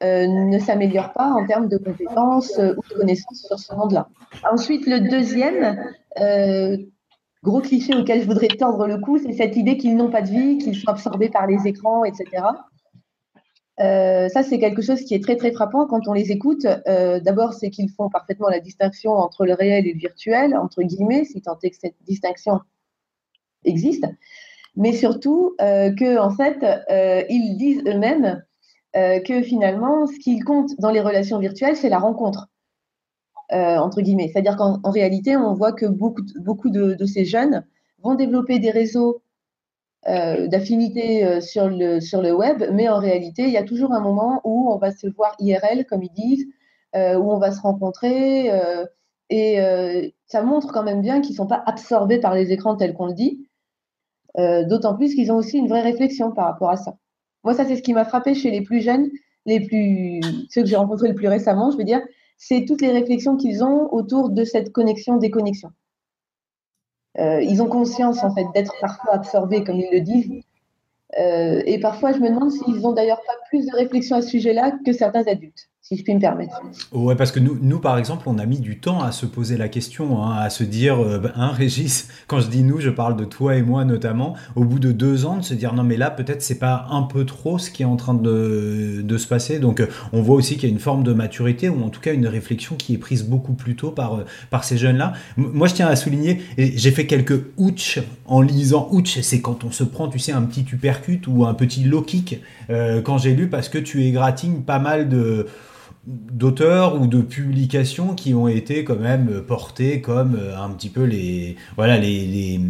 [0.00, 4.08] ne s'améliorent pas en termes de compétences ou de connaissances sur ce monde-là.
[4.48, 5.76] Ensuite, le deuxième
[7.42, 10.28] gros cliché auquel je voudrais tordre le cou, c'est cette idée qu'ils n'ont pas de
[10.28, 12.44] vie, qu'ils sont absorbés par les écrans, etc.
[13.80, 16.66] Euh, ça, c'est quelque chose qui est très très frappant quand on les écoute.
[16.88, 20.82] Euh, d'abord, c'est qu'ils font parfaitement la distinction entre le réel et le virtuel, entre
[20.82, 22.60] guillemets, si tant est que cette distinction
[23.64, 24.06] existe.
[24.76, 26.64] Mais surtout euh, que, en fait,
[27.28, 28.44] ils disent eux-mêmes
[28.94, 32.48] que finalement, ce qu'ils compte dans les relations virtuelles, c'est la rencontre.
[33.50, 34.28] entre guillemets.
[34.32, 37.64] C'est-à-dire qu'en réalité, on voit que beaucoup, beaucoup de, ces jeunes
[38.02, 39.22] vont développer des réseaux
[40.06, 44.40] euh, d'affinité euh, sur, le, web, mais en réalité, il y a toujours un moment
[44.44, 46.46] où on va se voir IRL, comme ils disent,
[46.94, 48.50] euh, où on va se rencontrer.
[49.30, 52.94] et ça montre quand même bien qu'ils ne sont pas absorbés par les écrans tels
[52.94, 53.48] qu'on le dit,
[54.36, 56.96] d'autant plus qu'ils ont aussi une vraie réflexion par rapport à ça.
[57.44, 59.10] Moi, ça, c'est ce qui m'a frappé chez les plus jeunes,
[59.46, 62.00] les plus, ceux que j'ai rencontrés le plus récemment, je veux dire,
[62.36, 65.70] c'est toutes les réflexions qu'ils ont autour de cette connexion-déconnexion.
[67.18, 70.42] Euh, ils ont conscience en fait d'être parfois absorbés, comme ils le disent.
[71.18, 74.28] Euh, et parfois, je me demande s'ils ont d'ailleurs pas plus de réflexion à ce
[74.28, 76.60] sujet-là que certains adultes si je puis me permettre.
[76.92, 79.68] Ouais, parce que nous, par exemple, on a mis du temps à se poser la
[79.68, 83.16] question, hein, à se dire, euh, ben, hein, Régis, quand je dis nous, je parle
[83.16, 85.96] de toi et moi notamment, au bout de deux ans, de se dire, non, mais
[85.96, 89.58] là, peut-être c'est pas un peu trop ce qui est en train de, se passer.
[89.60, 92.02] Donc, euh, on voit aussi qu'il y a une forme de maturité, ou en tout
[92.02, 95.14] cas une réflexion qui est prise beaucoup plus tôt par, euh, ces jeunes-là.
[95.38, 99.70] Moi, je tiens à souligner, j'ai fait quelques ouch en lisant ouch, c'est quand on
[99.70, 103.48] se prend, tu sais, un petit uppercut ou un petit low kick quand j'ai lu,
[103.48, 105.46] parce que tu égratignes pas mal de
[106.08, 111.04] d'auteurs ou de publications qui ont été quand même portés comme euh, un petit peu
[111.04, 112.60] les voilà les, les,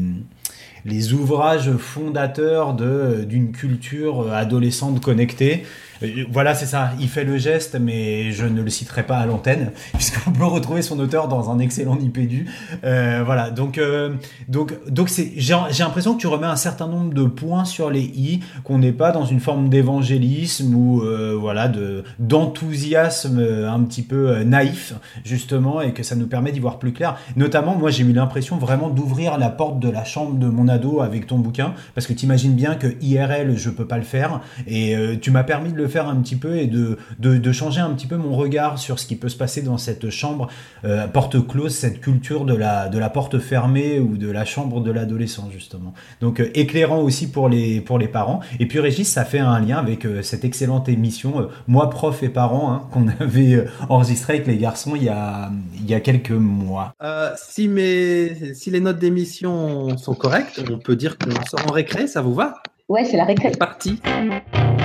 [0.84, 5.62] les ouvrages fondateurs d'une culture adolescente connectée.
[5.62, 5.87] euh,
[6.30, 6.92] voilà, c'est ça.
[7.00, 10.82] Il fait le geste, mais je ne le citerai pas à l'antenne, puisqu'on peut retrouver
[10.82, 12.46] son auteur dans un excellent Nipédu.
[12.84, 13.50] Euh, voilà.
[13.50, 14.14] Donc, euh,
[14.48, 15.32] donc, donc c'est.
[15.36, 18.92] J'ai l'impression que tu remets un certain nombre de points sur les i, qu'on n'est
[18.92, 25.80] pas dans une forme d'évangélisme ou euh, voilà de d'enthousiasme un petit peu naïf justement,
[25.80, 27.16] et que ça nous permet d'y voir plus clair.
[27.36, 31.00] Notamment, moi, j'ai eu l'impression vraiment d'ouvrir la porte de la chambre de mon ado
[31.00, 34.40] avec ton bouquin, parce que tu imagines bien que IRL, je peux pas le faire,
[34.66, 37.90] et tu m'as permis de le faire un petit peu et de, de, changer un
[37.90, 40.48] petit peu mon regard sur ce qui peut se passer dans cette chambre
[40.84, 44.80] euh, porte close, cette culture de la, de la porte fermée ou de la chambre
[44.80, 45.94] de l'adolescent, justement.
[46.20, 48.40] Donc, euh, éclairant aussi pour les, pour les parents.
[48.60, 52.72] Et puis, Régis, ça fait un lien avec cette excellente émission, Moi, prof et parents,
[52.72, 56.94] hein, qu'on avait enregistré avec les garçons il y a, il y a quelques mois.
[57.36, 62.06] si, mes, si les notes d'émission sont correctes, on peut dire qu'on sort en récré,
[62.06, 62.62] ça vous va?
[62.88, 63.50] Ouais, c'est la récré.
[63.52, 64.00] C'est parti.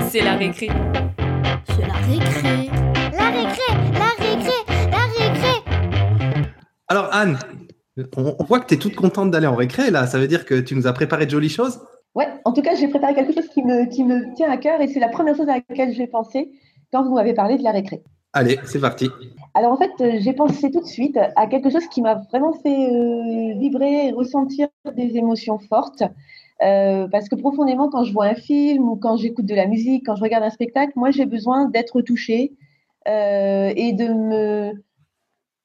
[0.10, 0.68] C'est la récré.
[1.70, 2.70] C'est la récré.
[3.14, 3.62] La récré,
[3.94, 4.52] la récré,
[4.92, 5.54] la récré.
[6.90, 7.40] Alors Anne,
[8.18, 10.06] on, voit que tu es toute contente d'aller en récré là.
[10.06, 11.80] Ça veut dire que tu nous as préparé de jolies choses?
[12.14, 14.82] Ouais, en tout cas, j'ai préparé quelque chose qui me, qui me tient à cœur
[14.82, 16.52] et c'est la première chose à laquelle j'ai pensé
[16.92, 18.04] quand vous m'avez parlé de la récré.
[18.34, 19.10] Allez, c'est parti.
[19.54, 22.52] Alors en fait, euh, j'ai pensé tout de suite à quelque chose qui m'a vraiment
[22.52, 26.04] fait euh, vibrer et ressentir des émotions fortes.
[26.64, 30.06] Euh, parce que profondément, quand je vois un film ou quand j'écoute de la musique,
[30.06, 32.54] quand je regarde un spectacle, moi j'ai besoin d'être touchée
[33.08, 34.74] euh, et de me.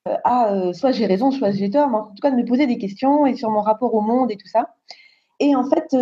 [0.08, 2.66] Euh, ah, soit j'ai raison, soit j'ai tort, mais en tout cas de me poser
[2.66, 4.74] des questions et sur mon rapport au monde et tout ça.
[5.38, 5.96] Et en fait,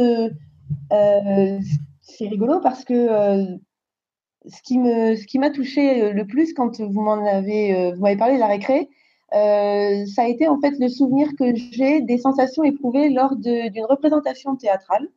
[2.00, 3.58] c'est rigolo parce que
[4.46, 8.46] ce qui m'a touché le plus quand vous m'en avez, vous m'avez parlé de la
[8.46, 8.88] récré,
[9.36, 13.84] euh, ça a été en fait le souvenir que j'ai des sensations éprouvées lors d'une
[13.84, 15.08] représentation théâtrale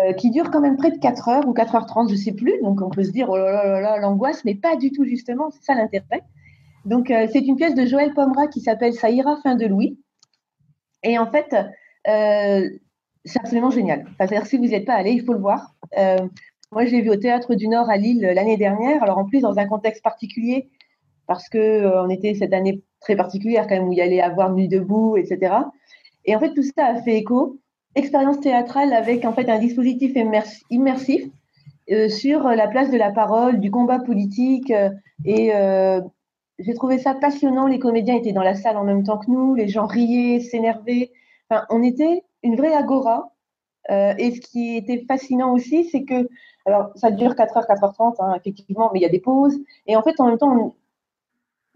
[0.00, 2.60] euh, qui dure quand même près de 4 heures ou 4h30, je ne sais plus.
[2.62, 5.50] Donc on peut se dire, oh là là là, l'angoisse, mais pas du tout justement,
[5.50, 6.22] c'est ça l'intérêt.
[6.86, 9.98] Donc euh, c'est une pièce de Joël Pomera qui s'appelle Ça ira fin de Louis.
[11.02, 11.54] Et en fait,
[13.24, 14.06] c'est absolument génial.
[14.18, 15.74] Enfin, si vous n'y êtes pas allé, il faut le voir.
[16.72, 19.02] moi, je l'ai vu au Théâtre du Nord à Lille l'année dernière.
[19.02, 20.70] Alors en plus, dans un contexte particulier,
[21.26, 24.68] parce qu'on était cette année très particulière quand même où il y allait avoir Nuit
[24.68, 25.54] debout, etc.
[26.24, 27.58] Et en fait, tout ça a fait écho.
[27.94, 30.12] Expérience théâtrale avec en fait un dispositif
[30.70, 31.24] immersif
[31.90, 34.70] euh, sur la place de la parole, du combat politique.
[34.70, 34.90] Euh,
[35.24, 36.00] et euh,
[36.58, 37.66] j'ai trouvé ça passionnant.
[37.66, 39.54] Les comédiens étaient dans la salle en même temps que nous.
[39.54, 41.10] Les gens riaient, s'énervaient.
[41.48, 43.32] Enfin, on était une vraie agora.
[43.88, 46.28] et ce qui était fascinant aussi, c'est que,
[46.66, 49.58] alors ça dure 4h, 4h30, hein, effectivement, mais il y a des pauses.
[49.86, 50.74] Et en fait, en même temps,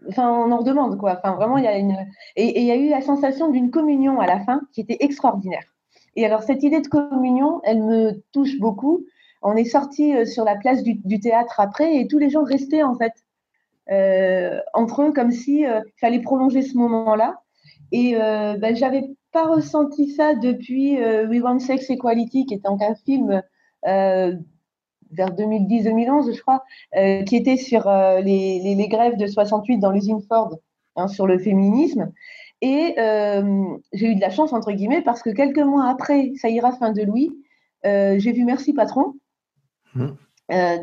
[0.09, 1.17] Enfin, on en redemande, quoi.
[1.17, 1.95] Enfin, vraiment, il y a une.
[2.35, 5.63] Et il y a eu la sensation d'une communion à la fin qui était extraordinaire.
[6.15, 9.05] Et alors, cette idée de communion, elle me touche beaucoup.
[9.41, 12.83] On est sorti euh, sur la place du, théâtre après et tous les gens restaient,
[12.83, 13.13] en fait,
[13.91, 17.41] euh, entre eux, comme si euh, fallait prolonger ce moment-là.
[17.91, 22.95] Et euh, ben, j'avais pas ressenti ça depuis We Want Sex Equality, qui donc un
[22.95, 23.41] film
[25.15, 26.63] vers 2010-2011, je crois,
[26.95, 30.57] euh, qui était sur euh, les, grèves de 68 dans l'usine Ford,
[30.95, 32.11] hein, sur le féminisme.
[32.61, 36.49] Et euh, j'ai eu de la chance, entre guillemets, parce que quelques mois après, ça
[36.49, 37.31] ira fin de Louis,
[37.83, 39.13] j'ai vu Merci Patron.
[39.93, 40.07] Mmh.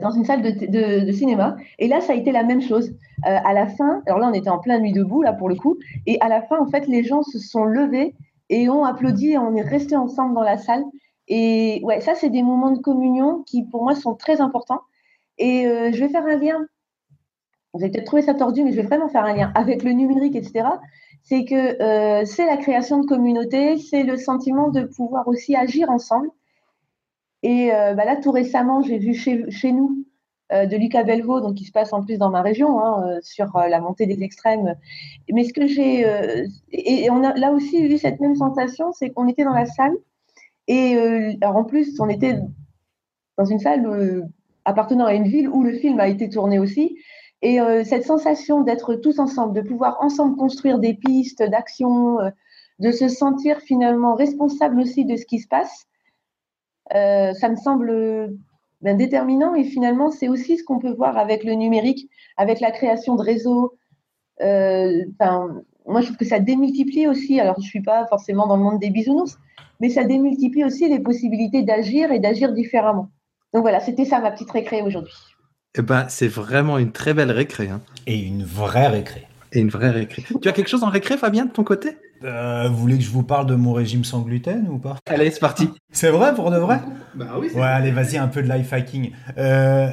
[0.01, 1.57] dans une salle de, cinéma.
[1.79, 2.95] Et là, ça a été la même chose.
[3.25, 5.79] à la fin, alors là, on était en plein nuit debout, là, pour le coup.
[6.07, 8.15] Et à la fin, en fait, les gens se sont levés
[8.49, 9.37] et ont applaudi.
[9.37, 10.85] on est restés ensemble dans la salle.
[11.29, 14.83] Et ouais, ça, c'est des moments de communion qui, pour moi, sont très importants.
[15.39, 16.67] Et euh, je vais faire un lien.
[17.73, 19.93] Vous avez peut-être trouvé ça tordu, mais je vais vraiment faire un lien avec le
[19.93, 20.67] numérique, etc.
[21.23, 25.91] C'est que euh, c'est la création de communauté, c'est le sentiment de pouvoir aussi agir
[25.91, 26.29] ensemble.
[27.43, 30.05] Et euh, bah là, tout récemment, j'ai vu chez, nous
[30.51, 33.81] de Lucas Belvaux, donc qui se passe en plus dans ma région, hein, sur la
[33.81, 34.77] montée des extrêmes.
[35.33, 36.05] Mais ce que j'ai.
[36.73, 39.97] et, on a là aussi eu cette même sensation, c'est qu'on était dans la salle
[40.69, 42.39] et euh, alors en plus, on était
[43.39, 44.23] dans une salle euh,
[44.65, 46.99] appartenant à une ville où le film a été tourné aussi.
[47.43, 52.19] Et euh, cette sensation d'être tous ensemble, de pouvoir ensemble construire des pistes d'action,
[52.79, 55.87] de se sentir finalement responsable aussi de ce qui se passe,
[56.91, 58.37] ça me semble
[58.81, 59.55] ben, déterminant.
[59.57, 63.23] Et finalement, c'est aussi ce qu'on peut voir avec le numérique, avec la création de
[63.23, 63.77] réseaux.
[64.41, 67.41] moi, je trouve que ça démultiplie aussi.
[67.41, 69.37] Alors, je ne suis pas forcément dans le monde des bisounours,
[69.83, 73.11] mais ça démultiplie aussi les possibilités d'agir et d'agir différemment.
[73.53, 75.13] Donc voilà, c'était ça ma petite récré aujourd'hui.
[75.77, 77.69] Eh ben, c'est vraiment une très belle récré.
[77.69, 77.81] Hein.
[78.07, 79.27] Et une vraie récré.
[79.51, 80.23] Et une vraie récré.
[80.41, 81.99] tu as quelque chose en récré, Fabien, de ton côté?
[82.23, 84.99] Euh, Vous voulez que je vous parle de mon régime sans gluten ou pas?
[85.07, 85.69] Allez, c'est parti.
[85.91, 86.79] C'est vrai pour de vrai?
[87.17, 87.49] Bah oui.
[87.53, 89.11] Ouais, allez, vas-y, un peu de life hacking.
[89.37, 89.91] Euh,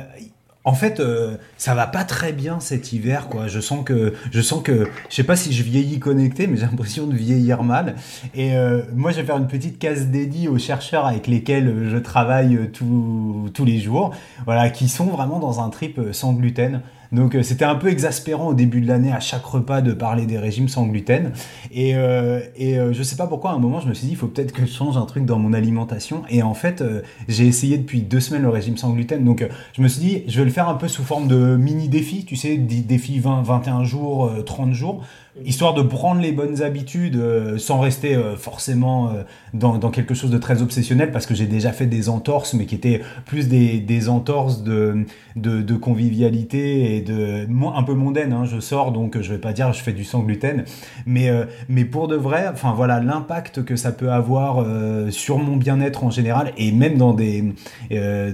[0.66, 3.48] en fait, euh, ça va pas très bien cet hiver, quoi.
[3.48, 6.66] Je sens que, je sens que, je sais pas si je vieillis connecté, mais j'ai
[6.66, 7.96] l'impression de vieillir mal.
[8.36, 11.98] Et euh, moi, je vais faire une petite case dédiée aux chercheurs avec lesquels je
[11.98, 14.14] travaille tous les jours,
[14.46, 16.82] voilà, qui sont vraiment dans un trip sans gluten.
[17.12, 20.26] Donc euh, c'était un peu exaspérant au début de l'année à chaque repas de parler
[20.26, 21.32] des régimes sans gluten.
[21.72, 24.14] Et, euh, et euh, je sais pas pourquoi à un moment je me suis dit
[24.14, 26.24] il faut peut-être que je change un truc dans mon alimentation.
[26.30, 26.84] Et en fait
[27.28, 29.24] j'ai essayé depuis deux semaines le régime sans gluten.
[29.24, 31.90] Donc je me suis dit je vais le faire un peu sous forme de mini
[31.90, 35.04] défi, tu sais, défi 20, 21 jours, 30 jours
[35.46, 39.24] histoire de prendre les bonnes habitudes euh, sans rester euh, forcément euh,
[39.54, 42.76] dans, quelque chose de très obsessionnel parce que j'ai déjà fait des entorses mais qui
[42.76, 48.46] étaient plus des, des entorses de, de, de, convivialité et de un peu mondaine hein.
[48.46, 50.66] je sors donc je vais pas dire je fais du sans gluten
[51.06, 51.30] mais
[51.68, 54.66] mais pour de vrai enfin voilà l'impact que ça peut avoir
[55.10, 57.44] sur mon bien-être en général et même dans des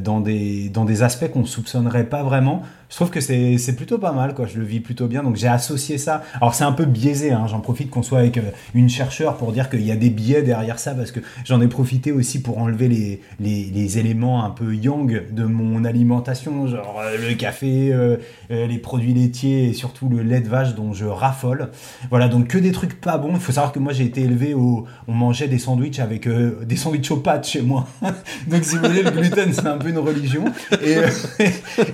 [0.04, 4.12] dans des dans des aspects qu'on soupçonnerait pas vraiment je trouve que c'est plutôt pas
[4.12, 4.46] mal, quoi.
[4.46, 5.24] Je le vis plutôt bien.
[5.24, 6.24] Donc j'ai associé ça.
[6.36, 7.46] Alors c'est un peu biaisé, hein.
[7.48, 10.44] j'en profite qu'on soit avec euh, une chercheure pour dire qu'il y a des biais
[10.44, 14.76] derrière ça, parce que j'en ai profité aussi pour enlever les, les, éléments un peu
[14.76, 18.18] yang de mon alimentation, genre euh, le café, euh,
[18.50, 21.70] les produits laitiers et surtout le lait de vache dont je raffole.
[22.10, 23.34] Voilà, donc que des trucs pas bons.
[23.34, 24.86] Il faut savoir que moi j'ai été élevé au.
[25.08, 27.88] On mangeait des sandwichs avec des sandwichs aux pâtes chez moi.
[28.48, 30.46] donc si vous voulez, le gluten c'est un peu une religion.
[30.84, 30.98] Et,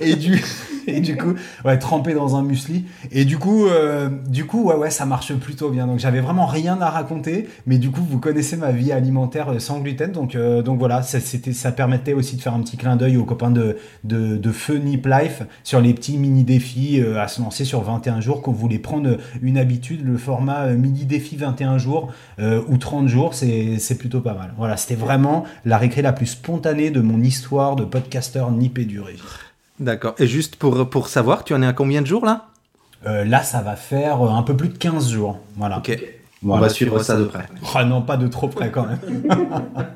[0.00, 0.42] et du
[0.86, 2.84] et du coup, ouais, trempé dans un muesli.
[3.10, 5.86] Et du coup, euh, du coup, ouais, ouais, ça marche plutôt bien.
[5.86, 9.58] Donc j'avais vraiment rien à raconter, mais du coup, vous connaissez ma vie alimentaire euh,
[9.58, 12.76] sans gluten, donc euh, donc voilà, ça, c'était, ça permettait aussi de faire un petit
[12.76, 17.00] clin d'œil aux copains de de, de Feu Nip Life sur les petits mini défis
[17.00, 18.42] à se lancer sur 21 jours.
[18.42, 23.34] Quand vous voulez prendre une habitude, le format mini défi 21 jours ou 30 jours,
[23.34, 24.54] c'est c'est plutôt pas mal.
[24.56, 29.14] Voilà, c'était vraiment la récré la plus spontanée de mon histoire de podcasteur nippé duré.
[29.82, 30.14] D'accord.
[30.18, 32.46] Et juste pour, pour savoir, tu en es à combien de jours là?
[33.04, 35.40] Euh, Là, ça va faire euh, un peu plus de 15 jours.
[35.56, 35.78] Voilà.
[35.78, 35.98] Ok.
[36.44, 37.46] On va suivre ça de près.
[37.74, 39.00] Oh non, pas de trop près quand même.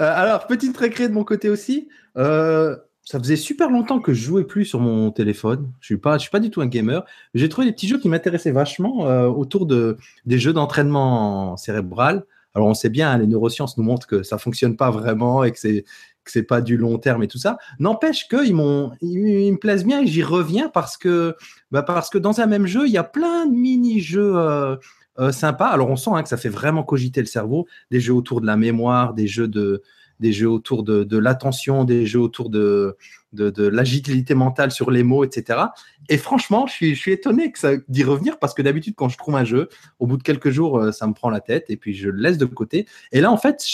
[0.00, 1.88] Euh, alors, petite récré de mon côté aussi.
[2.14, 5.72] ça faisait super longtemps que je jouais plus sur mon téléphone.
[5.80, 7.04] Je suis pas, je suis pas du tout un gamer.
[7.34, 12.22] J'ai trouvé des petits jeux qui m'intéressaient vachement autour de des jeux d'entraînement cérébral.
[12.54, 15.52] Alors on sait bien, hein, les neurosciences nous montrent que ça fonctionne pas vraiment et
[15.52, 15.84] que c'est
[16.28, 17.58] que c'est pas du long terme et tout ça.
[17.78, 21.34] N'empêche qu'ils m'ont, ils, me plaisent bien et j'y reviens parce que,
[21.70, 24.76] bah parce que dans un même jeu, il y a plein de mini-jeux euh,
[25.18, 25.68] euh, sympas.
[25.68, 27.66] Alors on sent hein, que ça fait vraiment cogiter le cerveau.
[27.90, 29.82] Des jeux autour de la mémoire, des jeux de,
[30.20, 32.96] des jeux autour de, de l'attention, des jeux autour de,
[33.32, 35.60] de, l'agilité mentale sur les mots, etc.
[36.08, 37.52] Et franchement, je suis, je suis étonné
[37.88, 40.78] d'y revenir parce que d'habitude, quand je trouve un jeu, au bout de quelques jours,
[40.78, 42.86] euh, ça me prend la tête et puis je le laisse de côté.
[43.12, 43.64] Et là, en fait,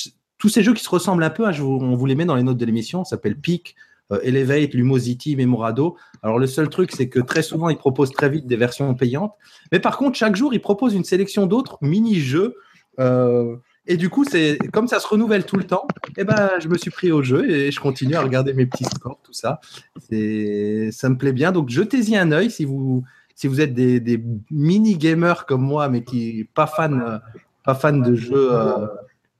[0.44, 2.42] tous ces jeux qui se ressemblent un peu, hein, on vous les met dans les
[2.42, 3.76] notes de l'émission, ça s'appelle Peak,
[4.12, 5.96] euh, Elevate, Lumosity, Memorado.
[6.22, 9.32] Alors le seul truc, c'est que très souvent, ils proposent très vite des versions payantes.
[9.72, 12.56] Mais par contre, chaque jour, ils proposent une sélection d'autres mini-jeux.
[13.00, 15.86] Euh, et du coup, c'est comme ça se renouvelle tout le temps.
[16.18, 18.84] Eh ben, je me suis pris au jeu et je continue à regarder mes petits
[18.84, 19.60] scores, tout ça.
[19.94, 21.52] Ça me plaît bien.
[21.52, 23.02] Donc, jetez-y un œil si vous,
[23.34, 27.22] si vous êtes des, mini gamers comme moi, mais qui pas fan,
[27.64, 28.50] pas fan de jeux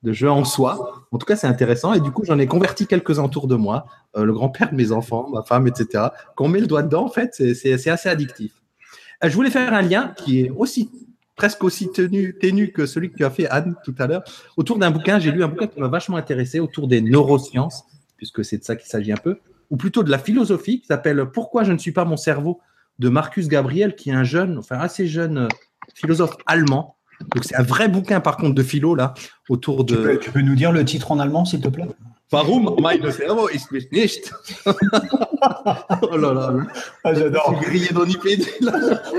[0.05, 1.07] de jeu en soi.
[1.11, 1.95] En tout cas, c'est intéressant.
[1.95, 3.87] Et du coup, j'en ai converti quelques-uns autour de moi,
[4.17, 6.05] euh, le grand-père de mes enfants, ma femme, etc.
[6.37, 8.53] Quand on met le doigt dedans, en fait, c'est assez addictif.
[9.25, 10.91] Euh, je voulais faire un lien qui est aussi
[11.37, 14.23] presque aussi tenu, ténu que celui que tu as fait, Anne, tout à l'heure,
[14.57, 15.19] autour d'un bouquin.
[15.19, 17.85] J'ai lu un bouquin qui m'a vachement intéressé autour des neurosciences,
[18.17, 19.39] puisque c'est de ça qu'il s'agit un peu,
[19.71, 22.61] ou plutôt de la philosophie, qui s'appelle Pourquoi je ne suis pas mon cerveau
[22.99, 25.49] de Marcus Gabriel, qui est un jeune, enfin assez jeune euh,
[25.95, 26.97] philosophe allemand,
[27.33, 29.15] donc c'est un vrai bouquin par contre de philo là
[29.49, 30.19] autour de.
[30.21, 31.89] Tu peux, nous dire le titre en allemand s'il te plaît?
[32.33, 34.33] Warum meine Servo ist mich nicht?
[36.01, 36.57] Oh là là,
[37.05, 37.61] ah, j'adore.
[37.61, 38.73] grillé dans l'IPD là.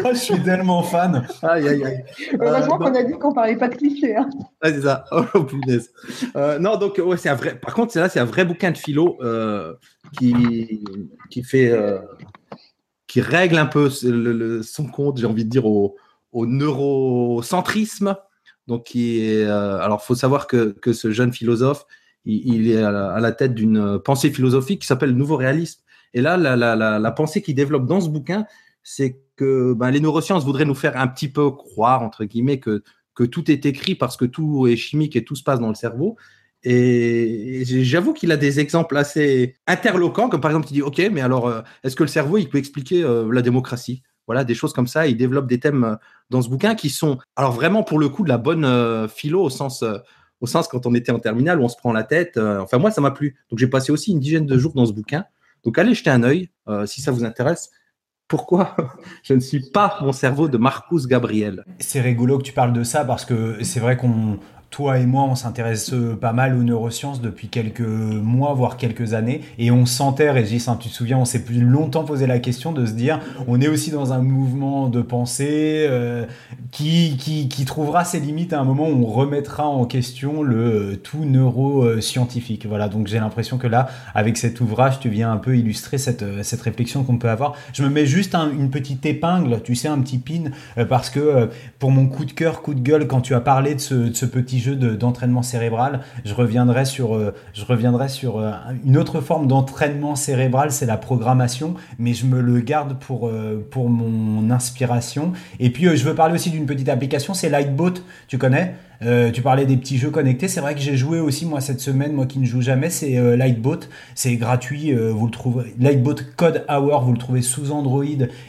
[0.03, 1.27] Ah, je suis tellement fan.
[1.43, 2.03] Aïe aïe aïe.
[2.39, 4.15] Heureusement euh, qu'on a dit qu'on parlait pas de clichés.
[4.15, 4.27] Hein.
[4.61, 5.05] Ah, c'est ça.
[5.11, 5.91] Oh punaise.
[6.35, 7.59] Euh, non donc ouais c'est un vrai.
[7.59, 9.75] Par contre c'est là c'est un vrai bouquin de philo euh,
[10.17, 10.83] qui
[11.29, 11.99] qui fait euh,
[13.05, 15.95] qui règle un peu le, son compte j'ai envie de dire au
[16.35, 18.15] au neurocentrisme.
[18.67, 21.85] Donc, qui est, euh, alors, faut savoir que, que, ce jeune philosophe,
[22.25, 25.81] il, est à la, tête d'une pensée philosophique qui s'appelle le nouveau réalisme.
[26.13, 28.45] Et là, la, la, la, pensée qu'il développe dans ce bouquin,
[28.83, 32.83] c'est que ben, les neurosciences voudraient nous faire un petit peu croire, entre guillemets, que,
[33.13, 35.75] que tout est écrit parce que tout est chimique et tout se passe dans le
[35.75, 36.17] cerveau.
[36.63, 41.21] Et j'avoue qu'il a des exemples assez interloquants, comme par exemple, il dit, OK, mais
[41.21, 44.01] alors, euh, est-ce que le cerveau, il peut expliquer euh, la démocratie?
[44.27, 45.07] Voilà, des choses comme ça.
[45.07, 45.95] Il développe des thèmes euh,
[46.29, 49.41] dans ce bouquin qui sont, alors vraiment pour le coup, de la bonne euh, philo
[49.41, 49.97] au sens, euh,
[50.41, 52.37] au sens quand on était en terminale où on se prend la tête.
[52.37, 53.37] enfin, moi, ça m'a plu.
[53.49, 55.25] Donc, j'ai passé aussi une dizaine de jours dans ce bouquin.
[55.63, 56.49] Donc, allez jeter un œil
[56.85, 57.71] si ça vous intéresse.
[58.27, 58.75] Pourquoi
[59.23, 61.63] je ne suis pas mon cerveau de Marcus Gabriel?
[61.79, 64.39] C'est rigolo que tu parles de ça parce que c'est vrai qu'on
[64.75, 69.13] toi et moi, on s'intéresse euh, pas mal aux neurosciences depuis quelques mois, voire quelques
[69.13, 72.39] années, et on sentait, Régis, hein, tu te souviens, on s'est plus longtemps posé la
[72.39, 76.25] question de se dire, on est aussi dans un mouvement de pensée euh,
[76.71, 80.95] qui, qui, trouvera ses limites à un moment où on remettra en question le euh,
[80.97, 82.65] tout neuroscientifique.
[82.65, 86.43] Voilà, donc j'ai l'impression que là, avec cet ouvrage, tu viens un peu illustrer cette,
[86.43, 87.53] cette réflexion qu'on peut avoir.
[87.71, 90.51] Je me mets juste une petite épingle, tu sais, un petit pin,
[90.89, 91.49] parce que
[91.79, 94.13] pour mon coup de cœur, coup de gueule, quand tu as parlé de ce, de
[94.13, 96.01] ce petit d'entraînement cérébral.
[96.23, 98.51] Je reviendrai sur, euh, je reviendrai sur euh,
[98.85, 103.65] une autre forme d'entraînement cérébral, c'est la programmation, mais je me le garde pour, euh,
[103.69, 105.33] pour mon inspiration.
[105.59, 107.95] Et puis, je veux parler aussi d'une petite application, c'est Lightboat,
[108.27, 108.75] tu connais?
[109.01, 110.47] Euh, tu parlais des petits jeux connectés.
[110.47, 113.17] C'est vrai que j'ai joué aussi moi cette semaine, moi qui ne joue jamais, c'est
[113.17, 113.81] euh, Lightboat.
[114.15, 115.75] C'est gratuit, euh, vous le trouvez.
[115.79, 118.03] Lightboat Code Hour, vous le trouvez sous Android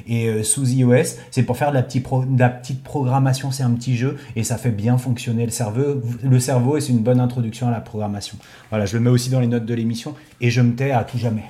[0.09, 1.19] et sous iOS.
[1.31, 2.07] C'est pour faire de la, petite
[2.39, 3.51] la petite programmation.
[3.51, 6.01] C'est un petit jeu et ça fait bien fonctionner le cerveau.
[6.23, 8.39] Le cerveau et c'est une bonne introduction à la programmation.
[8.71, 11.05] Voilà, je le mets aussi dans les notes de l'émission et je me tais à
[11.05, 11.45] tout jamais.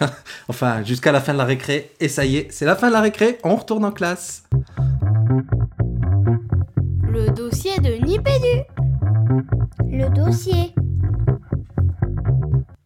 [0.48, 1.90] enfin, jusqu'à la fin de la récré.
[2.00, 3.38] Et ça y est, c'est la fin de la récré.
[3.44, 4.44] On retourne en classe
[7.18, 8.62] le dossier de Nipédu.
[9.90, 10.72] Le dossier.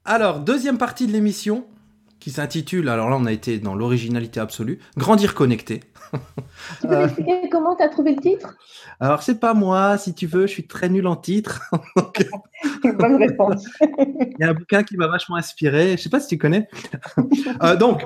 [0.07, 1.67] Alors, deuxième partie de l'émission
[2.19, 5.81] qui s'intitule, alors là on a été dans l'originalité absolue, Grandir connecté.
[6.81, 8.57] Tu peux m'expliquer comment tu as trouvé le titre?
[9.01, 11.61] Alors c'est pas moi, si tu veux, je suis très nul en titre.
[12.85, 13.67] Bonne réponse.
[13.81, 16.69] Il y a un bouquin qui m'a vachement inspiré, je sais pas si tu connais.
[17.63, 18.03] Euh, donc,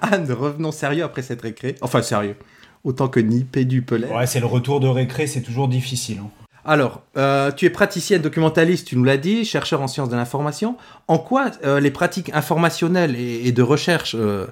[0.00, 1.74] Anne, revenons sérieux après cette récré.
[1.82, 2.36] Enfin sérieux
[2.84, 4.08] autant que nipper du pellet.
[4.08, 6.18] Ouais, c'est le retour de récré, c'est toujours difficile.
[6.22, 6.30] Hein.
[6.64, 10.76] Alors, euh, tu es praticienne documentaliste, tu nous l'as dit, chercheur en sciences de l'information.
[11.08, 14.46] En quoi euh, les pratiques informationnelles et, de recherche euh,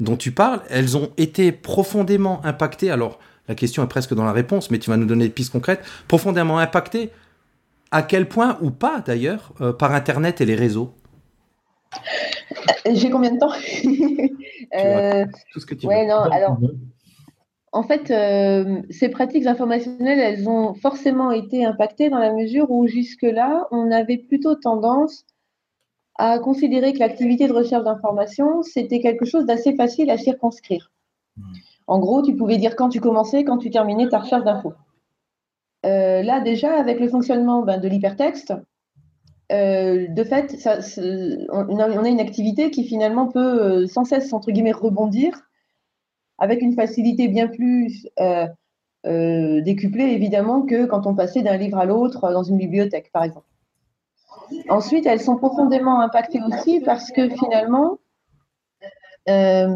[0.00, 2.90] dont tu parles, elles ont été profondément impactées?
[2.90, 3.18] Alors,
[3.48, 5.84] la question est presque dans la réponse, mais tu vas nous donner des pistes concrètes.
[6.08, 7.10] Profondément impactées
[7.90, 10.94] à quel point ou pas d'ailleurs par Internet et les réseaux?
[12.90, 13.52] J'ai combien de temps?
[15.52, 16.58] Tout ce que tu ouais, Non, alors,
[17.72, 22.86] en fait, euh, ces pratiques informationnelles, elles ont forcément été impactées dans la mesure où
[22.86, 25.24] jusque-là, on avait plutôt tendance
[26.16, 30.92] à considérer que l'activité de recherche d'information, c'était quelque chose d'assez facile à circonscrire.
[31.38, 31.42] Hmm.
[31.86, 34.74] En gros, tu pouvais dire quand tu commençais, quand tu terminais ta recherche d'infos.
[35.86, 38.52] Euh, là, déjà, avec le fonctionnement ben, de l'hypertexte,
[39.50, 40.56] euh, de fait,
[41.50, 45.42] on, a, une activité qui finalement peut sans cesse, entre guillemets, rebondir
[46.38, 48.46] avec une facilité bien plus euh,
[49.06, 53.24] euh, décuplée, évidemment, que quand on passait d'un livre à l'autre dans une bibliothèque, par
[53.24, 53.46] exemple.
[54.68, 57.98] Ensuite, elles sont profondément impactées aussi parce que finalement,
[59.28, 59.74] euh,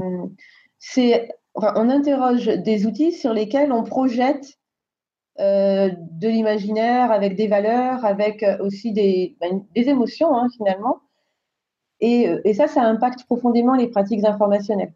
[1.54, 4.59] on interroge des outils sur lesquels on projette
[5.38, 11.00] de l'imaginaire avec des valeurs, avec aussi des, ben, émotions, hein, finalement.
[12.00, 14.92] et, ça, ça impacte profondément les pratiques informationnelles.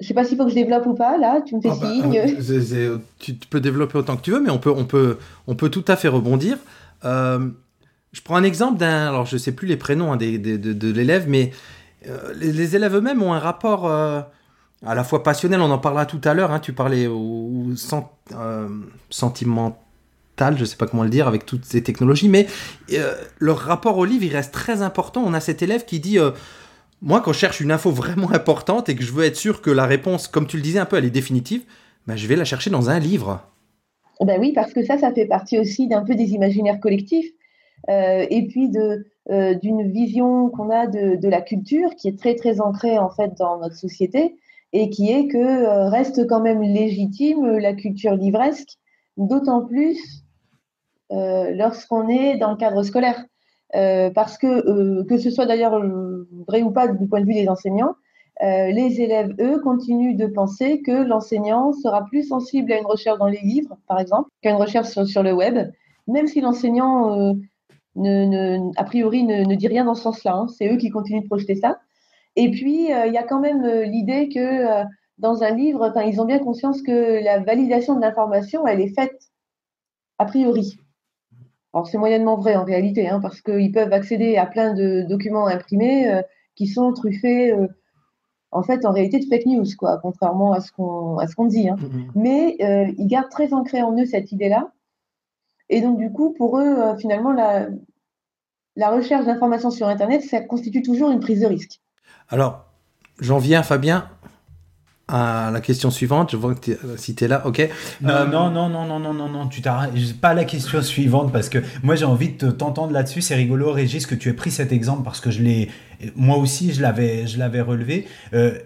[0.00, 1.76] Je sais pas s'il faut que je développe ou pas, là, tu me fais ah
[1.80, 2.16] bah, signe.
[2.18, 5.18] Euh, tu peux développer autant que tu veux, mais on peut, on peut,
[5.48, 6.56] on peut tout à fait rebondir.
[7.04, 7.48] Euh,
[8.12, 11.50] je prends un exemple d'un, alors je sais plus les prénoms hein, de, l'élève, mais
[12.06, 16.20] euh, les, élèves eux-mêmes ont un rapport à la fois passionnel, on en parlera tout
[16.22, 17.66] à l'heure, hein, tu parlais au,
[19.10, 22.46] sentimental, je sais pas comment le dire, avec toutes ces technologies, mais
[23.40, 25.24] leur rapport au livre, il reste très important.
[25.26, 26.18] On a cet élève qui dit
[27.00, 29.70] moi, quand je cherche une info vraiment importante et que je veux être sûr que
[29.70, 31.62] la réponse, comme tu le disais un peu, elle est définitive,
[32.06, 33.42] ben, je vais la chercher dans un livre.
[34.20, 37.30] Ben oui, parce que ça, ça fait partie aussi d'un peu des imaginaires collectifs
[37.88, 42.34] euh, et puis de, euh, d'une vision qu'on a de, la culture qui est très
[42.34, 44.36] très ancrée en fait dans notre société
[44.72, 48.78] et qui est que euh, reste quand même légitime la culture livresque,
[49.16, 50.24] d'autant plus
[51.10, 53.24] lorsqu'on est dans le cadre scolaire.
[53.74, 55.78] Euh, parce que, euh, que ce soit d'ailleurs
[56.46, 57.94] vrai ou pas du point de vue des enseignants,
[58.42, 63.18] euh, les élèves, eux, continuent de penser que l'enseignant sera plus sensible à une recherche
[63.18, 65.70] dans les livres, par exemple, qu'à une recherche sur, le web,
[66.06, 67.34] même si l'enseignant,
[67.96, 70.34] ne, a priori, ne, dit rien dans ce sens-là.
[70.34, 70.46] Hein.
[70.48, 71.78] C'est eux qui continuent de projeter ça.
[72.36, 74.84] Et puis, il y a quand même l'idée que
[75.18, 79.18] dans un livre, ils ont bien conscience que la validation de l'information, elle est faite
[80.18, 80.78] a priori.
[81.78, 85.46] Alors c'est moyennement vrai en réalité, hein, parce qu'ils peuvent accéder à plein de documents
[85.46, 86.22] imprimés euh,
[86.56, 87.68] qui sont truffés, euh,
[88.50, 91.68] en fait, en réalité, de fake news, quoi, contrairement à ce qu'on dit.
[91.68, 91.76] Hein.
[91.78, 92.10] Mm-hmm.
[92.16, 94.72] Mais euh, ils gardent très ancré en eux cette idée-là.
[95.68, 97.68] Et donc, du coup, pour eux, finalement, la,
[98.74, 101.80] la recherche d'informations sur Internet, ça constitue toujours une prise de risque.
[102.28, 102.64] Alors,
[103.20, 104.08] j'en viens, Fabien.
[105.08, 106.30] À la question suivante.
[106.32, 107.68] Je vois que si tu es là, ok.
[108.02, 109.92] Non, non, non, non, non, non, non, non, tu t'arrêtes.
[110.20, 113.22] Pas la question suivante parce que moi j'ai envie de t'entendre là-dessus.
[113.22, 115.70] C'est rigolo, Régis, que tu aies pris cet exemple parce que je l'ai,
[116.14, 118.06] moi aussi, je l'avais, je l'avais relevé.
[118.34, 118.58] Euh,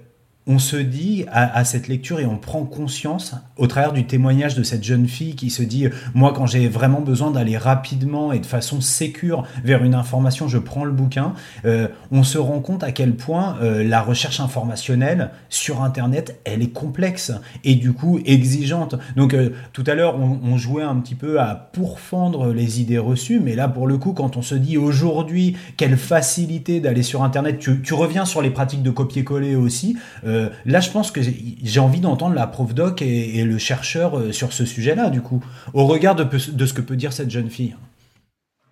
[0.47, 4.64] on se dit à, cette lecture et on prend conscience au travers du témoignage de
[4.64, 8.47] cette jeune fille qui se dit moi quand j'ai vraiment besoin d'aller rapidement et de
[8.47, 11.34] façon sécure vers une information je prends le bouquin
[11.64, 16.61] euh, on se rend compte à quel point euh, la recherche informationnelle sur internet elle
[16.61, 17.32] est complexe
[17.62, 18.97] et du coup exigeante.
[19.14, 23.40] Donc euh, tout à l'heure on, jouait un petit peu à pourfendre les idées reçues
[23.40, 27.59] mais là pour le coup quand on se dit aujourd'hui quelle facilité d'aller sur internet
[27.59, 29.97] tu, reviens sur les pratiques de copier-coller aussi
[30.33, 34.33] euh, là, je pense que j'ai envie d'entendre la prof doc et, le chercheur euh,
[34.33, 37.76] sur ce sujet-là, du coup, au regard de, ce que peut dire cette jeune fille.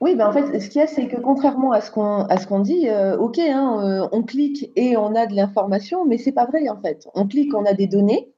[0.01, 2.89] Oui, ben en fait, ce qu'il y a, c'est que contrairement à ce qu'on dit,
[2.89, 6.81] euh, ok, hein, on clique et on a de l'information, mais c'est pas vrai en
[6.81, 7.07] fait.
[7.15, 8.33] On clique, on a des données.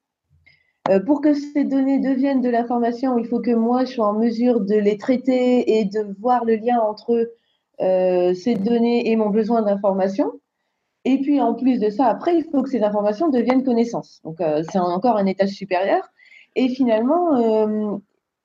[1.07, 4.61] pour que ces données deviennent de l'information, il faut que moi je sois en mesure
[4.61, 7.31] de les traiter et de voir le lien entre
[7.79, 10.33] ces données et mon besoin d'information.
[11.05, 14.21] Et puis, en plus de ça, après, il faut que ces informations deviennent connaissances.
[14.25, 16.03] Donc, euh, c'est encore un étage supérieur.
[16.55, 17.97] Et finalement, euh,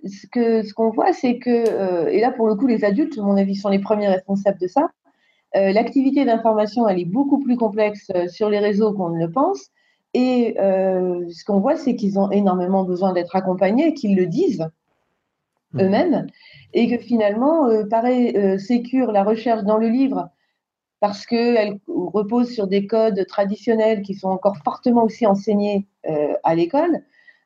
[0.06, 3.18] ce qu'on ce qu'on voit, c'est que, euh, et là, pour le coup, les adultes,
[3.20, 4.90] à mon avis, sont les premiers responsables de ça.
[5.54, 9.70] L'activité d'information, elle est beaucoup plus complexe sur les réseaux qu'on ne le pense.
[10.14, 14.70] Et ce qu'on voit, c'est qu'ils ont énormément besoin d'être accompagnés, qu'ils le disent
[15.74, 15.82] mmh.
[15.82, 16.28] eux-mêmes.
[16.74, 20.30] Et que finalement, pareil, sécure la recherche dans le livre,
[21.00, 21.80] parce qu'elle
[22.10, 27.04] repose sur des codes traditionnels qui sont encore fortement aussi enseignés euh, à l'école.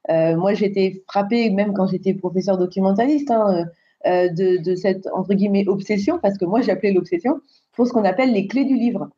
[0.09, 3.65] Euh, moi, j'étais frappée, même quand j'étais professeur documentaliste, hein,
[4.05, 7.39] euh, de, cette, entre guillemets, obsession, parce que moi, j'appelais l'obsession,
[7.73, 9.09] pour ce qu'on appelle les clés du livre,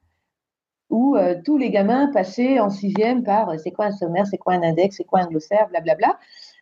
[0.89, 4.61] où tous les gamins passaient en sixième par c'est quoi un sommaire, c'est quoi un
[4.61, 6.19] index, c'est quoi un glossaire, blablabla.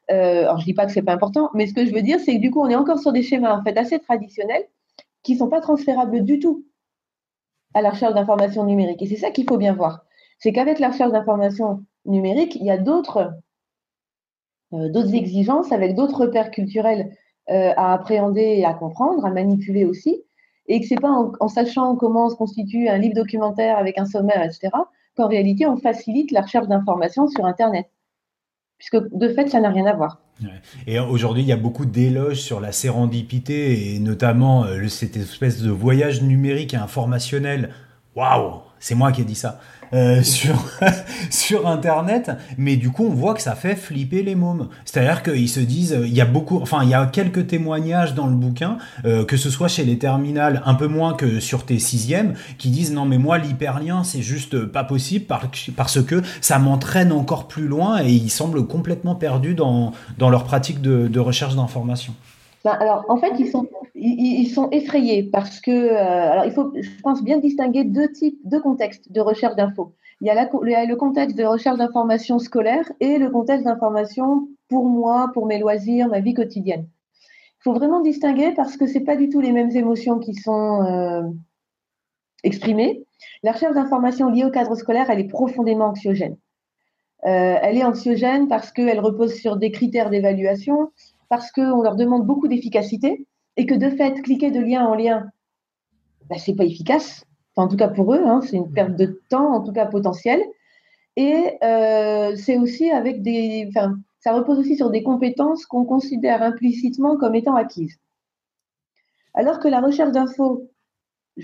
[0.08, 2.36] alors, je dis pas que c'est pas important, mais ce que je veux dire, c'est
[2.36, 4.64] que du coup, on est encore sur des schémas, en fait, assez traditionnels,
[5.24, 6.64] qui sont pas transférables du tout
[7.74, 9.02] à la recherche d'informations numériques.
[9.02, 10.06] Et c'est ça qu'il faut bien voir.
[10.40, 13.34] C'est qu'avec la recherche d'informations numériques, il y a d'autres
[14.74, 17.16] euh, exigences avec d'autres repères culturels
[17.50, 20.24] euh, à appréhender et à comprendre, à manipuler aussi,
[20.68, 24.44] et que c'est pas en, sachant comment se constitue un livre documentaire avec un sommaire,
[24.44, 24.70] etc.,
[25.18, 27.90] qu'en réalité on facilite la recherche d'informations sur Internet,
[28.78, 30.22] puisque de fait ça n'a rien à voir.
[30.88, 35.62] Et aujourd'hui, il y a beaucoup d'éloges sur la sérendipité et notamment euh, cette espèce
[35.62, 37.74] de voyage numérique et informationnel.
[38.16, 39.60] Waouh, c'est moi qui ai dit ça.
[39.94, 40.56] Euh, sur,
[41.30, 44.70] sur Internet, mais du coup, on voit que ça fait flipper les mômes.
[44.86, 48.28] C'est-à-dire qu'ils se disent, il y a beaucoup, enfin, il y a quelques témoignages dans
[48.28, 51.80] le bouquin, euh, que ce soit chez les terminales, un peu moins que sur tes
[51.80, 55.26] sixièmes, qui disent, non, mais moi, l'hyperlien, c'est juste pas possible
[55.76, 60.46] parce que ça m'entraîne encore plus loin et ils semblent complètement perdus dans, dans leur
[60.46, 62.14] pratique de, recherche d'information.
[62.64, 63.68] Ben, alors, en fait, ils sont,
[64.04, 68.40] ils, sont effrayés parce que, euh, alors, il faut, je pense, bien distinguer deux types,
[68.44, 69.94] deux contextes de recherche d'infos.
[70.22, 75.30] Il, y a le contexte de recherche d'information scolaire et le contexte d'information pour moi,
[75.34, 76.88] pour mes loisirs, ma vie quotidienne.
[77.60, 80.84] Il faut vraiment distinguer parce que ce pas du tout les mêmes émotions qui sont
[80.84, 81.22] euh,
[82.44, 83.04] exprimées.
[83.44, 86.38] La recherche d'information liée au cadre scolaire, elle est profondément anxiogène.
[87.26, 90.92] Euh, elle est anxiogène parce qu'elle repose sur des critères d'évaluation,
[91.30, 93.28] parce qu'on leur demande beaucoup d'efficacité
[93.62, 95.30] et que de fait, cliquer de lien en lien,
[96.28, 97.26] ben, ce n'est pas efficace.
[97.56, 100.42] en tout cas pour eux, hein, c'est une perte de temps, en tout cas potentielle.
[101.16, 103.68] Et euh, c'est aussi avec des.
[103.70, 108.00] Enfin, ça repose aussi sur des compétences qu'on considère implicitement comme étant acquises.
[109.36, 110.68] Alors que la recherche d'infos,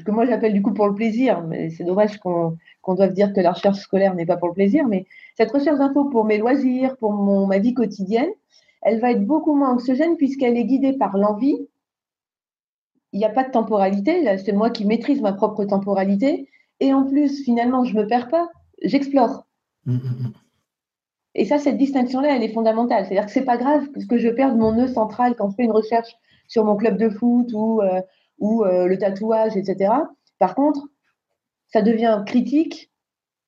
[0.03, 2.57] que moi j'appelle du coup pour le plaisir, mais c'est dommage qu'on
[2.87, 5.05] doive dire que la recherche scolaire n'est pas pour le plaisir, mais
[5.35, 8.31] cette recherche d'infos pour mes loisirs, pour mon, ma vie quotidienne,
[8.81, 11.67] elle va être beaucoup moins anxiogène puisqu'elle est guidée par l'envie.
[13.17, 16.47] Il n'y a pas de temporalité, c'est moi qui maîtrise ma propre temporalité.
[16.79, 18.47] Et en plus, finalement, je ne me perds pas,
[18.83, 19.47] j'explore.
[19.87, 20.33] Mmh, mmh, mmh.
[21.33, 23.07] Et ça, cette distinction-là, elle est fondamentale.
[23.07, 25.63] C'est-à-dire que ce n'est pas grave que je perde mon nœud central quand je fais
[25.63, 26.15] une recherche
[26.47, 28.01] sur mon club de foot ou, euh,
[28.37, 29.95] ou euh, le tatouage, etc.
[30.37, 30.81] Par contre,
[31.73, 32.91] ça devient critique,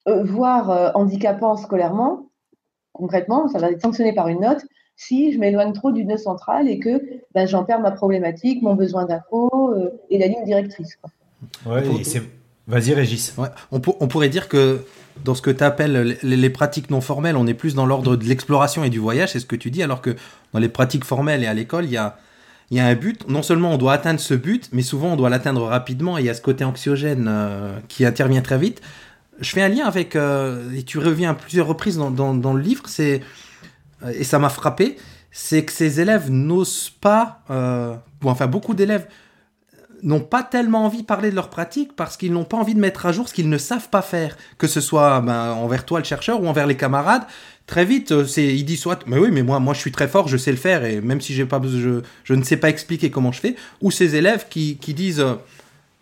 [0.07, 2.31] euh, voire handicapant scolairement.
[2.93, 4.65] Concrètement, ça va être sanctionné par une note
[4.99, 7.01] si je m'éloigne trop du nœud central et que
[7.33, 10.99] ben, j'en perds ma problématique, mon besoin d'info euh, et la ligne directrice.
[12.67, 13.33] Vas-y, Régis.
[13.71, 14.81] On, pourrait dire que
[15.23, 18.25] dans ce que tu appelles les, pratiques non formelles, on est plus dans l'ordre de
[18.25, 20.15] l'exploration et du voyage, c'est ce que tu dis, alors que
[20.51, 22.17] dans les pratiques formelles et à l'école, il y a,
[22.69, 23.27] y a un but.
[23.29, 26.25] Non seulement on doit atteindre ce but, mais souvent on doit l'atteindre rapidement et il
[26.25, 28.81] y a ce côté anxiogène euh, qui intervient très vite.
[29.39, 32.83] je fais un lien avec, et tu reviens à plusieurs reprises dans, dans, le livre,
[32.87, 33.21] c'est,
[34.13, 34.97] et ça m'a frappé,
[35.31, 39.07] c'est que ces élèves n'osent pas, ou enfin beaucoup d'élèves
[40.03, 42.79] n'ont pas tellement envie de parler de leur pratique parce qu'ils n'ont pas envie de
[42.79, 45.99] mettre à jour ce qu'ils ne savent pas faire, que ce soit ben, envers toi
[45.99, 47.23] le chercheur ou envers les camarades.
[47.67, 50.07] Très vite, euh, c'est, ils disent soit, mais oui, mais moi, moi, je suis très
[50.07, 52.69] fort, je sais le faire et même si j'ai pas, je, je ne sais pas
[52.69, 53.55] expliquer comment je fais.
[53.81, 55.35] Ou ces élèves qui, qui disent, euh,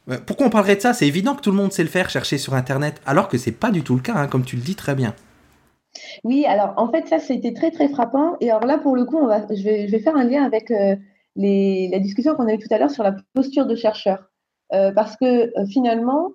[0.09, 0.93] euh, pourquoi on parlerait de ça?
[0.93, 3.51] C'est évident que tout le monde sait le faire, chercher sur Internet, alors que c'est
[3.51, 5.13] pas du tout le cas, hein, comme tu le dis très bien.
[6.23, 8.35] Oui, alors en fait, ça, c'était très très frappant.
[8.41, 10.43] Et alors là, pour le coup, on va, je, vais, je vais faire un lien
[10.43, 10.69] avec
[11.35, 14.29] la discussion qu'on a eue tout à l'heure sur la posture de chercheur.
[14.73, 16.31] Euh, parce que euh, finalement,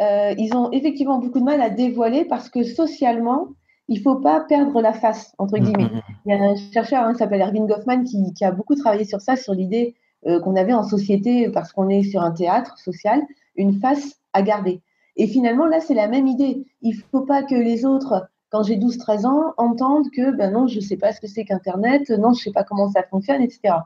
[0.00, 3.48] euh, ils ont effectivement beaucoup de mal à dévoiler parce que socialement,
[3.88, 5.84] il ne faut pas perdre la face, entre mmh, guillemets.
[5.84, 6.02] Mmh, mmh.
[6.26, 9.20] Il y a un chercheur hein, qui s'appelle Erwin Goffman qui, a beaucoup travaillé sur
[9.20, 13.20] ça, sur l'idée qu'on avait en société, parce qu'on est sur un théâtre social,
[13.56, 14.80] une face à garder.
[15.16, 16.64] Et finalement, là, c'est la même idée.
[16.80, 20.66] Il ne faut pas que les autres, quand j'ai 12-13 ans, entendent que ben non,
[20.66, 23.02] je ne sais pas ce que c'est qu'Internet, non, je ne sais pas comment ça
[23.02, 23.76] fonctionne, etc.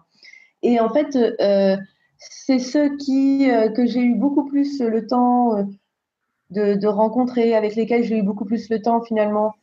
[0.63, 1.77] Et en fait, euh,
[2.19, 5.63] c'est ceux qui, euh, que j'ai eu beaucoup plus le temps euh,
[6.51, 9.55] de, rencontrer, avec lesquels j'ai eu beaucoup plus le temps finalement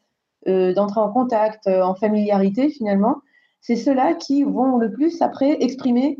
[0.45, 3.22] d'entrer en contact, en familiarité finalement.
[3.62, 6.20] C'est ceux-là qui vont le plus après exprimer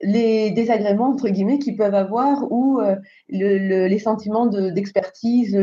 [0.00, 2.80] les désagréments entre guillemets qu'ils peuvent avoir ou
[3.28, 5.54] les sentiments d'expertise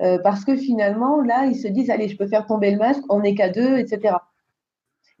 [0.00, 3.02] limités parce que finalement là ils se disent allez je peux faire tomber le masque
[3.08, 4.16] on n'est qu'à deux etc.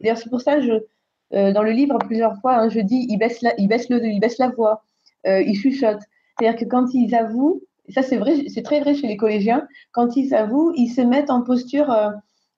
[0.00, 0.84] D'ailleurs c'est pour ça je,
[1.32, 4.04] euh, dans le livre, plusieurs fois, hein, je dis, il baisse la, il baisse le,
[4.04, 4.82] il baisse la voix,
[5.26, 6.00] euh, il chuchote.
[6.38, 10.16] C'est-à-dire que quand ils avouent, ça c'est vrai, c'est très vrai chez les collégiens, quand
[10.16, 12.10] ils avouent, ils se mettent en posture euh,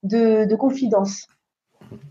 [0.03, 1.27] de, confidence.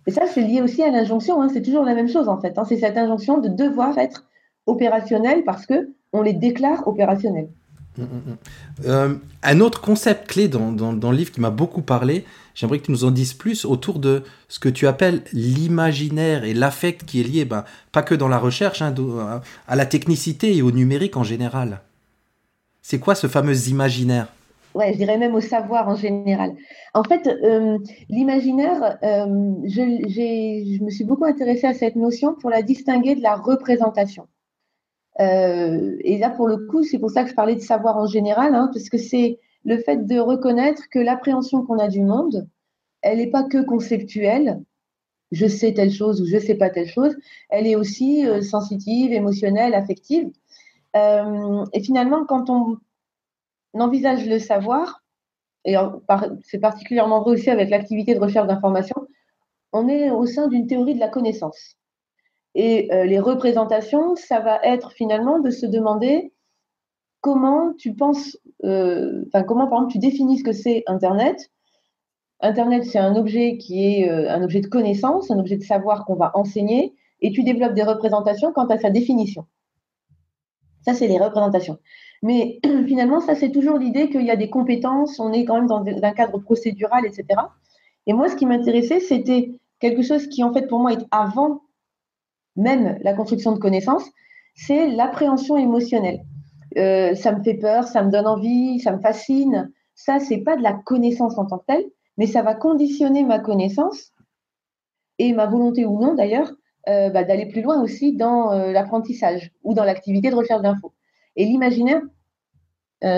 [0.05, 1.41] Et ça, c'est lié aussi à l'injonction.
[1.41, 2.57] Hein, c'est toujours la même chose en fait.
[2.57, 4.27] Hein, c'est cette injonction de devoir être
[4.67, 7.49] opérationnel parce que on les déclare opérationnels.
[8.01, 8.07] Hum,
[8.85, 9.19] hum, hum.
[9.43, 12.85] un autre concept clé dans, dans, dans le livre qui m'a beaucoup parlé, J'aimerais que
[12.85, 17.21] tu nous en dises plus autour de ce que tu appelles l'imaginaire et l'affect qui
[17.21, 18.93] est lié, ben, pas que dans la recherche, hein,
[19.67, 21.81] à la technicité et au numérique en général.
[22.81, 24.27] C'est quoi ce fameux imaginaire?
[24.73, 26.53] Ouais, je dirais même au savoir en général.
[26.93, 27.77] En fait, euh,
[28.09, 33.21] l'imaginaire, euh, je, je, me suis beaucoup intéressée à cette notion pour la distinguer de
[33.21, 34.27] la représentation.
[35.19, 38.07] Euh, et là, pour le coup, c'est pour ça que je parlais de savoir en
[38.07, 42.47] général, hein, parce que c'est le fait de reconnaître que l'appréhension qu'on a du monde,
[43.01, 44.61] elle n'est pas que conceptuelle,
[45.31, 47.15] je sais telle chose ou je ne sais pas telle chose,
[47.49, 50.31] elle est aussi euh, sensitive, émotionnelle, affective.
[50.95, 52.77] Euh, et finalement, quand on
[53.73, 55.03] envisage le savoir,
[55.63, 55.75] et
[56.43, 58.95] c'est particulièrement vrai aussi avec l'activité de recherche d'information,
[59.73, 61.77] on est au sein d'une théorie de la connaissance.
[62.55, 66.33] Et euh, les représentations, ça va être finalement de se demander
[67.21, 71.51] comment tu penses, euh, enfin, comment par exemple tu définis ce que c'est Internet.
[72.41, 76.05] Internet, c'est un objet qui est euh, un objet de connaissance, un objet de savoir
[76.05, 79.45] qu'on va enseigner, et tu développes des représentations quant à sa définition.
[80.81, 81.77] Ça, c'est les représentations.
[82.23, 85.67] Mais finalement, ça, c'est toujours l'idée qu'il y a des compétences, on est quand même
[85.67, 87.25] dans un cadre procédural, etc.
[88.07, 91.61] Et moi, ce qui m'intéressait, c'était quelque chose qui, en fait, pour moi, est avant
[92.55, 94.09] même la construction de connaissances,
[94.55, 96.21] c'est l'appréhension émotionnelle.
[96.77, 99.71] Euh, ça me fait peur, ça me donne envie, ça me fascine.
[99.95, 101.85] Ça, c'est pas de la connaissance en tant que telle,
[102.17, 104.11] mais ça va conditionner ma connaissance
[105.19, 106.51] et ma volonté ou non d'ailleurs
[106.89, 110.93] euh, bah, d'aller plus loin aussi dans euh, l'apprentissage ou dans l'activité de recherche d'infos.
[111.35, 112.01] Et l'imaginaire,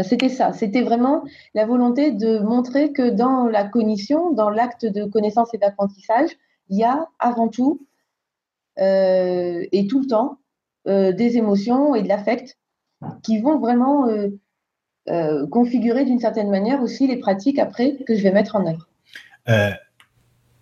[0.03, 1.23] c'était ça, c'était vraiment
[1.53, 6.29] la volonté de montrer que dans la cognition, dans l'acte de connaissance et d'apprentissage,
[6.69, 7.86] il y a avant tout
[8.78, 10.39] et tout le temps
[10.86, 12.57] des émotions et de l'affect
[13.24, 14.30] qui vont vraiment euh,
[15.09, 18.88] euh, configurer d'une certaine manière aussi les pratiques après que je vais mettre en œuvre.
[19.49, 19.71] Euh,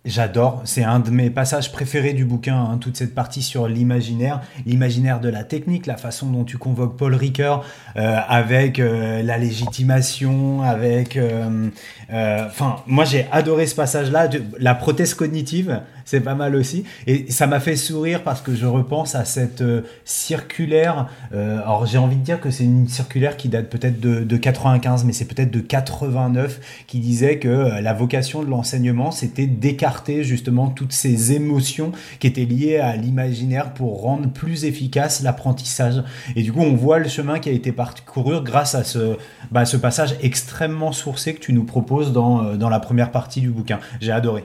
[0.04, 4.40] J'adore, c'est un de mes passages préférés du bouquin, hein, toute cette partie sur l'imaginaire,
[4.66, 9.38] l'imaginaire de la technique, la façon dont tu convoques Paul Ricoeur euh, avec euh, la
[9.38, 11.16] légitimation, avec...
[11.16, 11.68] Euh,
[12.10, 17.46] enfin, moi j'ai adoré ce passage-là, la prothèse cognitive, c'est pas mal aussi, et ça
[17.46, 19.64] m'a fait sourire parce que je repense à cette
[20.04, 24.36] circulaire, alors j'ai envie de dire que c'est une circulaire qui date peut-être de, de
[24.36, 30.24] 95, mais c'est peut-être de 89, qui disait que la vocation de l'enseignement, c'était d'écarter
[30.24, 36.02] justement toutes ces émotions qui étaient liées à l'imaginaire pour rendre plus efficace l'apprentissage.
[36.36, 39.16] Et du coup, on voit le chemin qui a été parcouru grâce à ce,
[39.50, 43.80] bah, passage extrêmement sourcé que tu nous proposes euh, dans la première partie du bouquin.
[44.00, 44.44] J'ai adoré.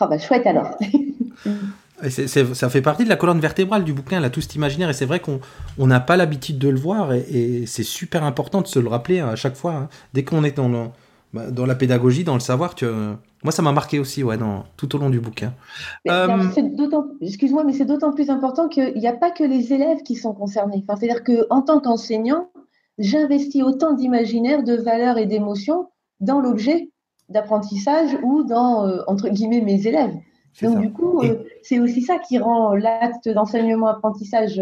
[0.00, 0.76] Oh bah chouette alors.
[2.08, 4.90] ça fait partie de la colonne vertébrale du bouquin, là, tout cet imaginaire.
[4.90, 5.40] Et c'est vrai qu'on
[5.86, 7.12] n'a pas l'habitude de le voir.
[7.12, 9.72] Et, c'est super important de se le rappeler à chaque fois.
[9.72, 9.88] Hein.
[10.14, 10.92] Dès qu'on est dans,
[11.32, 12.86] bah, dans la pédagogie, dans le savoir, tu,
[13.44, 15.54] moi, ça m'a marqué aussi, ouais, dans, tout au long du bouquin.
[16.08, 16.28] Euh,
[17.20, 20.34] excuse-moi, mais c'est d'autant plus important qu'il n'y a pas que les élèves qui sont
[20.34, 20.84] concernés.
[20.88, 22.50] Enfin, C'est-à-dire qu'en tant qu'enseignant,
[22.98, 25.88] j'investis autant d'imaginaire, de valeurs et d'émotions
[26.20, 26.90] dans l'objet
[27.28, 30.14] d'apprentissage ou dans, euh, entre guillemets, mes élèves.
[30.62, 34.60] Donc, du coup, euh, c'est aussi ça qui rend l'acte d'enseignement-apprentissage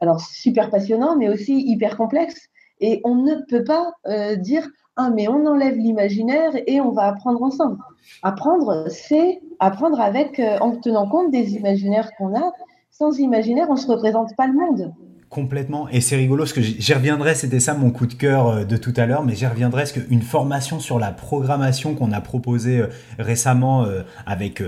[0.00, 2.48] alors super passionnant, mais aussi hyper complexe.
[2.80, 3.92] Et on ne peut pas
[4.38, 7.78] dire ah, mais on enlève l'imaginaire et on va apprendre ensemble.
[8.22, 12.52] Apprendre, c'est apprendre avec, en tenant compte des imaginaires qu'on a.
[12.90, 14.92] Sans imaginaire, on ne se représente pas le monde.
[15.30, 15.88] Complètement.
[15.90, 18.76] Et c'est rigolo parce que j'y reviendrai, c'était ça mon coup de cœur euh, de
[18.76, 22.80] tout à l'heure, mais j'y reviendrai parce qu'une formation sur la programmation qu'on a proposée
[22.80, 22.88] euh,
[23.20, 24.60] récemment euh, avec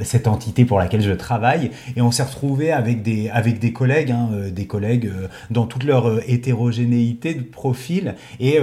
[0.00, 4.10] cette entité pour laquelle je travaille, et on s'est retrouvé avec des, avec des collègues,
[4.10, 5.10] hein, des collègues
[5.50, 8.58] dans toute leur hétérogénéité de profil, et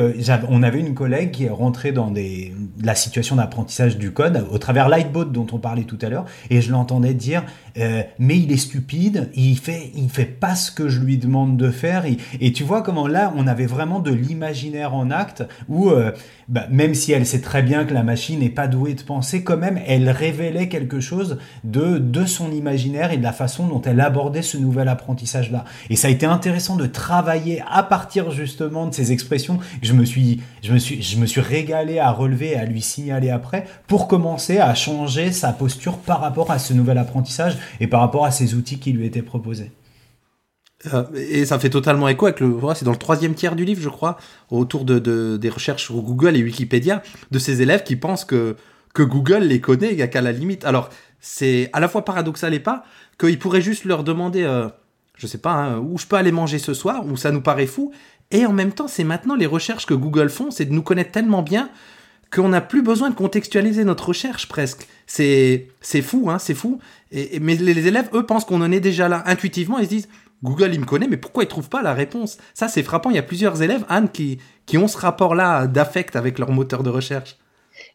[0.50, 4.58] on avait une collègue qui est rentrée dans des, la situation d'apprentissage du code au
[4.58, 7.44] travers Lightboat dont on parlait tout à l'heure, et je l'entendais dire,
[7.76, 11.70] mais il est stupide, il fait, il fait pas ce que je lui demande de
[11.70, 12.06] faire.
[12.40, 16.12] Et, tu vois comment là, on avait vraiment de l'imaginaire en acte, où euh,
[16.48, 19.44] bah, même si elle sait très bien que la machine n'est pas douée de penser,
[19.44, 23.82] quand même, elle révélait quelque chose de, de son imaginaire et de la façon dont
[23.82, 25.66] elle abordait ce nouvel apprentissage-là.
[25.90, 29.94] Et ça a été intéressant de travailler à partir justement de ces expressions que je
[29.94, 33.30] me suis, je me suis, je me suis régalé à relever et à lui signaler
[33.30, 38.02] après pour commencer à changer sa posture par rapport à ce nouvel apprentissage et par
[38.02, 39.72] rapport à ces outils qui lui étaient proposés.
[40.94, 42.58] Euh, et ça fait totalement écho avec le.
[42.76, 44.18] C'est dans le troisième tiers du livre, je crois,
[44.50, 48.56] autour de, des recherches sur Google et Wikipédia, de ces élèves qui pensent que,
[48.94, 50.66] que Google les connaît qu'à la limite.
[50.66, 52.84] Alors, c'est à la fois paradoxal et pas,
[53.20, 54.68] qu'ils pourraient juste leur demander, euh,
[55.18, 57.68] je sais pas, hein, où je peux aller manger ce soir, où ça nous paraît
[57.68, 57.92] fou.
[58.32, 61.12] Et en même temps, c'est maintenant les recherches que Google font, c'est de nous connaître
[61.12, 61.70] tellement bien
[62.34, 64.88] qu'on n'a plus besoin de contextualiser notre recherche presque.
[65.06, 65.68] C'est
[66.02, 66.80] fou, hein, c'est fou.
[67.12, 69.78] Et, mais les élèves, eux, pensent qu'on en est déjà là intuitivement.
[69.80, 70.10] Ils se disent,
[70.44, 72.38] Google, il me connaît, mais pourquoi il trouve pas la réponse?
[72.54, 73.10] Ça, c'est frappant.
[73.10, 76.84] Il y a plusieurs élèves, Anne, qui, qui ont ce rapport-là d'affect avec leur moteur
[76.84, 77.38] de recherche.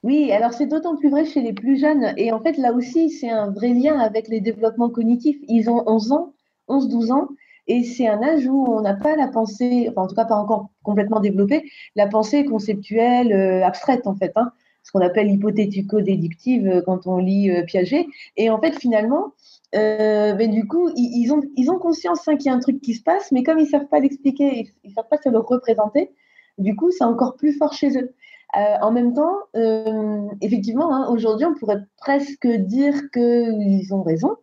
[0.02, 2.12] Oui, alors c'est d'autant plus vrai chez les plus jeunes.
[2.16, 5.38] Et en fait, là aussi, c'est un vrai lien avec les développements cognitifs.
[5.48, 6.34] Ils ont 11 ans,
[6.68, 7.28] 11-12 ans,
[7.66, 10.70] et c'est un âge où on n'a pas la pensée, en tout cas pas encore
[10.82, 16.82] complètement développée, la pensée conceptuelle euh, abstraite en fait, hein, ce qu'on appelle hypothético-déductive euh,
[16.84, 18.06] quand on lit euh, Piaget.
[18.36, 19.34] Et en fait, finalement,
[19.76, 22.80] euh, mais du coup, ils, ont, ils ont conscience hein, qu'il y a un truc
[22.80, 25.28] qui se passe, mais comme ils ne savent pas l'expliquer, ils ne savent pas se
[25.28, 26.12] le représenter,
[26.58, 28.12] du coup, c'est encore plus fort chez eux.
[28.56, 34.36] Euh, en même temps, euh, effectivement, hein, aujourd'hui, on pourrait presque dire qu'ils ont raison.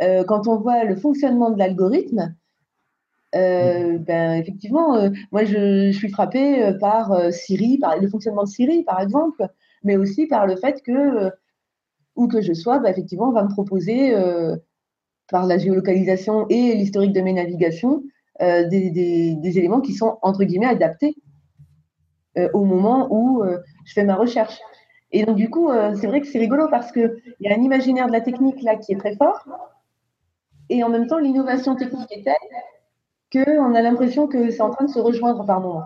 [0.00, 2.34] quand on voit le fonctionnement de l'algorithme,
[3.34, 9.00] ben, effectivement, moi, je, je, suis frappée par Siri, par le fonctionnement de Siri, par
[9.00, 9.46] exemple,
[9.84, 11.30] mais aussi par le fait que
[12.16, 14.56] où que je sois, bah, effectivement, on va me proposer euh,
[15.30, 18.02] par la géolocalisation et l'historique de mes navigations
[18.40, 21.14] euh, des, éléments qui sont entre guillemets adaptés
[22.38, 23.42] euh, au moment où
[23.84, 24.58] je fais ma recherche.
[25.10, 28.06] Et donc du coup, c'est vrai que c'est rigolo parce qu'il y a un imaginaire
[28.06, 29.46] de la technique là qui est très fort,
[30.70, 32.34] et en même temps l'innovation technique est telle
[33.30, 35.84] qu'on a l'impression que c'est en train de se rejoindre par moments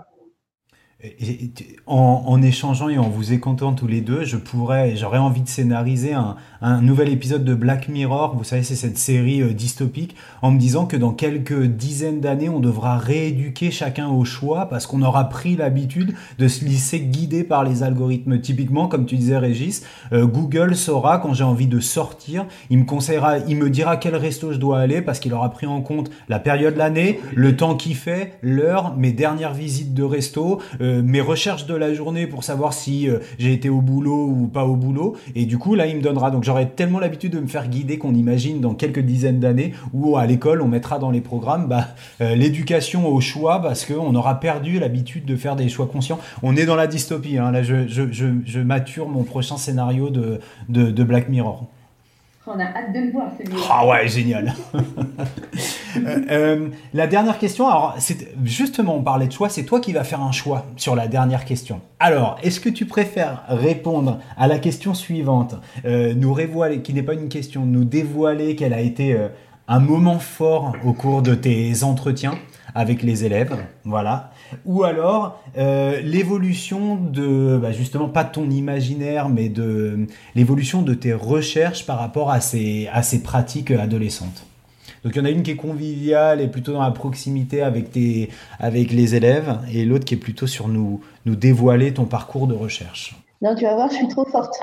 [1.86, 6.14] en, échangeant et en vous écoutant tous les deux, je pourrais, j'aurais envie de scénariser
[6.14, 6.36] un,
[6.80, 8.34] nouvel épisode de Black Mirror.
[8.34, 12.48] Vous savez, c'est cette série euh, dystopique, en me disant que dans quelques dizaines d'années,
[12.48, 17.44] on devra rééduquer chacun au choix parce qu'on aura pris l'habitude de se laisser guider
[17.44, 18.40] par les algorithmes.
[18.40, 22.84] Typiquement, comme tu disais, Régis, euh, Google saura quand j'ai envie de sortir, il me
[22.84, 26.10] conseillera, il me dira quel resto je dois aller parce qu'il aura pris en compte
[26.28, 30.60] la période de l'année, le temps qu'il fait, l'heure, mes dernières visites de resto.
[30.86, 34.46] Euh, mes recherches de la journée pour savoir si euh, j'ai été au boulot ou
[34.46, 35.16] pas au boulot.
[35.34, 36.30] Et du coup, là, il me donnera.
[36.30, 40.16] Donc, j'aurai tellement l'habitude de me faire guider qu'on imagine dans quelques dizaines d'années où
[40.16, 41.88] à l'école, on mettra dans les programmes bah,
[42.20, 46.18] euh, l'éducation au choix parce qu'on aura perdu l'habitude de faire des choix conscients.
[46.42, 47.38] On est dans la dystopie.
[47.38, 47.50] Hein.
[47.50, 51.68] Là, je, mature mon prochain scénario de, de Black Mirror.
[52.48, 53.58] On a hâte de le voir, celui-là.
[53.68, 54.54] Ah ouais, génial.
[55.96, 59.94] Euh, euh, la dernière question, alors c'est justement, on parlait de choix, c'est toi qui
[59.94, 61.80] vas faire un choix sur la dernière question.
[62.00, 65.54] Alors, est-ce que tu préfères répondre à la question suivante,
[65.86, 69.18] euh, nous révoiler, qui n'est pas une question, nous dévoiler qu'elle a été
[69.68, 72.34] un moment fort au cours de tes entretiens
[72.74, 74.32] avec les élèves, voilà.
[74.64, 80.94] Ou alors euh, l'évolution de, bah, justement, pas de ton imaginaire, mais de l'évolution de
[80.94, 84.46] tes recherches par rapport à ces, à ces pratiques adolescentes.
[85.04, 87.92] Donc il y en a une qui est conviviale et plutôt dans la proximité avec,
[87.92, 88.28] tes,
[88.58, 92.54] avec les élèves, et l'autre qui est plutôt sur nous, nous dévoiler ton parcours de
[92.54, 93.14] recherche.
[93.40, 94.54] Non, tu vas voir, je suis trop forte.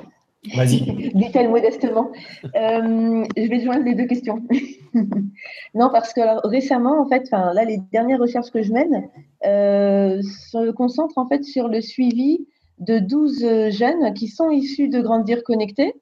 [0.56, 1.12] Vas-y.
[1.16, 2.12] Dit-elle modestement.
[2.44, 4.42] Euh, je vais joindre les deux questions.
[5.74, 9.10] non, parce que récemment, en fait, là, les dernières recherches que je mène
[9.46, 12.48] euh, se concentrent en fait sur le suivi
[12.80, 15.94] de 12 jeunes qui sont issus de Grandir Connecté.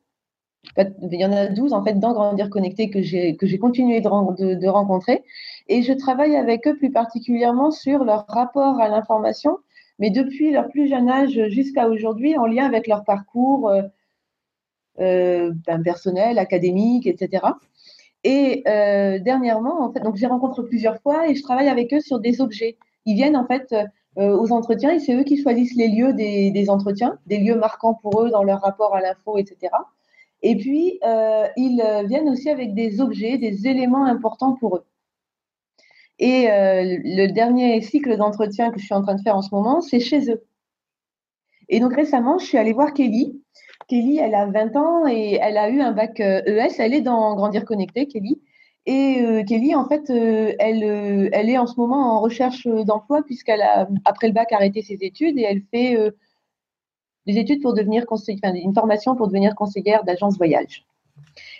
[0.77, 5.23] Il y en a 12 en fait dans Grandir Connecté que j'ai continué de, rencontrer
[5.67, 9.57] et je travaille avec eux plus particulièrement sur leur rapport à l'information,
[9.97, 13.69] mais depuis leur plus jeune âge jusqu'à aujourd'hui en lien avec leur parcours.
[13.69, 13.81] Euh,
[14.99, 17.43] euh, ben, personnel, académique, etc.
[18.23, 21.99] Et euh, dernièrement, en fait, donc j'ai rencontré plusieurs fois et je travaille avec eux
[21.99, 22.77] sur des objets.
[23.05, 23.73] Ils viennent en fait
[24.17, 27.95] euh, aux entretiens et c'est eux qui choisissent les lieux des, entretiens, des lieux marquants
[27.95, 29.73] pour eux dans leur rapport à l'info, etc.
[30.43, 30.99] Et puis,
[31.57, 34.85] ils viennent aussi avec des objets, des éléments importants pour eux.
[36.17, 39.81] Et le dernier cycle d'entretien que je suis en train de faire en ce moment,
[39.81, 40.43] c'est chez eux.
[41.69, 43.41] Et donc récemment, je suis allée voir Kelly,
[43.91, 46.23] Kelly, elle a 20 ans et elle a eu un bac ES.
[46.23, 48.41] Euh, e elle est dans Grandir Connecté, Kelly.
[48.85, 53.61] Et euh, Kelly, en fait, euh, elle, est en ce moment en recherche d'emploi puisqu'elle
[53.61, 55.97] a, après le bac, arrêté ses études et elle fait
[57.27, 60.85] des études pour devenir conseillère, une formation pour devenir conseillère d'agence voyage.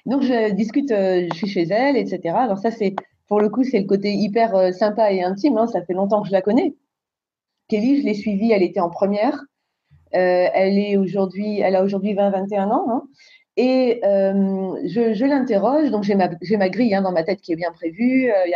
[0.05, 2.33] Donc, je discute, je suis chez elle, etc.
[2.37, 2.95] Alors, ça, c'est,
[3.27, 5.57] pour le coup, c'est le côté hyper sympa et intime.
[5.57, 5.67] Hein.
[5.67, 6.75] ça fait longtemps que je la connais.
[7.67, 9.43] Kelly, je l'ai suivie, elle était en première.
[10.15, 12.85] Euh, elle est aujourd'hui, a aujourd'hui 20-21 ans.
[12.89, 13.03] Hein.
[13.57, 17.71] et euh, je, l'interroge, donc j'ai ma, grille hein, dans ma tête qui est bien
[17.71, 18.29] prévue.
[18.29, 18.51] Euh,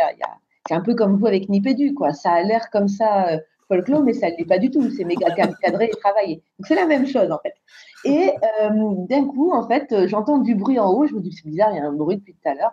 [0.68, 2.12] c'est un peu comme vous avec Nipédu, quoi.
[2.12, 4.90] Ça a l'air comme ça folklore, mais ça ne l'est pas du tout.
[4.90, 5.30] C'est méga
[5.62, 6.36] cadré et travaillé.
[6.58, 7.54] Donc c'est la même chose en fait.
[8.04, 8.32] Et
[9.08, 11.06] d'un coup, en fait, j'entends du bruit en haut.
[11.06, 12.72] Je me dis c'est bizarre, il y a un bruit depuis tout à l'heure.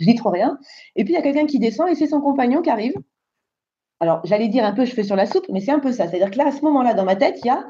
[0.00, 0.58] Je dis trop rien.
[0.96, 2.94] Et puis il y a quelqu'un qui descend et c'est son compagnon qui arrive.
[4.00, 6.08] Alors, j'allais dire un peu, fais sur la soupe, mais c'est un peu ça.
[6.08, 7.66] C'est-à-dire que là, à ce moment-là, dans ma tête, il y a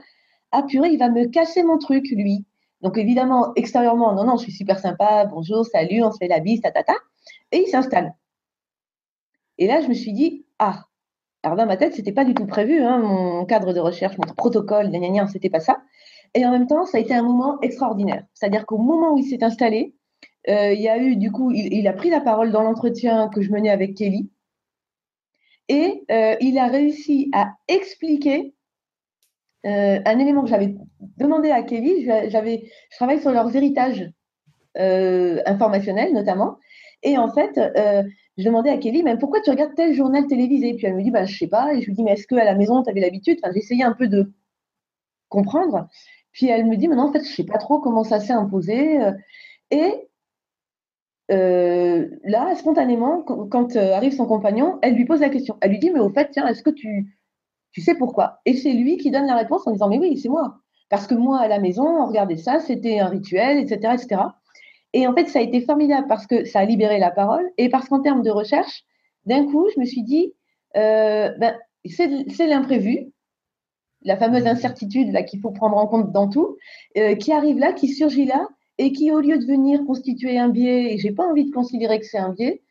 [0.52, 2.46] Ah, purée, il va me casser mon truc, lui.
[2.82, 6.40] Donc, évidemment, extérieurement, non, non, je suis super sympa, bonjour, salut, on se fait la
[6.40, 6.94] bise, ta, ta, ta.
[7.52, 8.14] Et il s'installe.
[9.58, 10.84] Et là, je me suis dit Ah,
[11.42, 14.32] alors dans ma tête, c'était pas du tout prévu, hein, mon cadre de recherche, mon
[14.34, 15.78] protocole, gna, c'était pas ça.
[16.34, 18.24] Et en même temps, ça a été un moment extraordinaire.
[18.34, 19.94] C'est-à-dire qu'au moment où il s'est installé,
[20.48, 23.42] euh, il y a eu, du coup, il a pris la parole dans l'entretien que
[23.42, 24.30] je menais avec Kelly.
[25.68, 28.54] Et euh, il a réussi à expliquer
[29.66, 30.74] euh, un élément que j'avais
[31.18, 32.04] demandé à Kelly.
[32.04, 34.10] Je travaille sur leurs héritages
[34.78, 36.58] euh, informationnels notamment.
[37.02, 37.52] Et en fait,
[38.38, 40.74] je demandais à Kelly, mais pourquoi tu regardes tel journal télévisé?
[40.74, 41.74] Puis elle me dit, bah, je sais pas.
[41.74, 43.38] Et je lui dis, mais est-ce qu'à la maison, tu avais l'habitude?
[43.42, 44.32] Enfin, J'essayais un peu de
[45.28, 45.86] comprendre.
[46.32, 48.32] Puis elle me dit, mais non, en fait, je sais pas trop comment ça s'est
[48.32, 48.98] imposé.
[49.70, 50.07] Et
[51.30, 55.56] euh, là, spontanément, quand, euh, arrive son compagnon, elle lui pose la question.
[55.60, 57.18] Elle lui dit, mais au fait, tiens, est-ce que tu,
[57.72, 58.40] tu sais pourquoi?
[58.46, 60.58] Et c'est lui qui donne la réponse en disant, mais oui, c'est moi.
[60.88, 64.22] Parce que moi, à la maison, on regardait ça, c'était un rituel, etc., etc.
[64.94, 67.68] Et en fait, ça a été formidable parce que ça a libéré la parole et
[67.68, 68.84] parce qu'en termes de recherche,
[69.26, 70.32] d'un coup, je me suis dit,
[70.78, 73.12] euh, ben, c'est l'imprévu,
[74.02, 76.56] la fameuse incertitude là qu'il faut prendre en compte dans tout,
[76.94, 78.48] qui arrive là, qui surgit là,
[78.78, 81.98] et qui, au lieu de venir constituer un biais, et j'ai pas envie de considérer
[81.98, 82.62] que c'est un biais,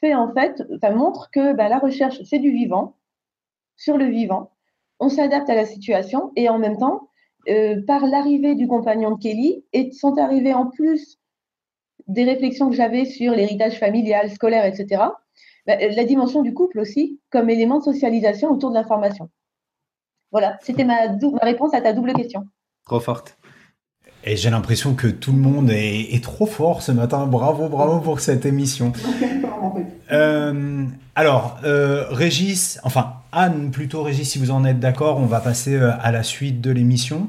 [0.00, 2.96] fait en fait, ça montre que bah, la recherche, c'est du vivant,
[3.76, 4.52] sur le vivant.
[5.00, 7.10] On s'adapte à la situation et en même temps,
[7.48, 11.18] euh, par l'arrivée du compagnon de Kelly, et sont arrivées en plus
[12.06, 15.02] des réflexions que j'avais sur l'héritage familial, scolaire, etc.,
[15.66, 19.30] bah, la dimension du couple aussi, comme élément de socialisation autour de l'information.
[20.30, 22.44] Voilà, c'était ma, ma réponse à ta double question.
[22.84, 23.36] Trop forte.
[24.28, 27.26] Et j'ai l'impression que tout le monde est, trop fort ce matin.
[27.26, 28.92] Bravo, bravo pour cette émission.
[30.12, 30.84] Euh,
[31.16, 35.74] alors, euh, Régis, enfin Anne plutôt, Régis, si vous en êtes d'accord, on va passer
[35.74, 37.28] euh, à la suite de l'émission.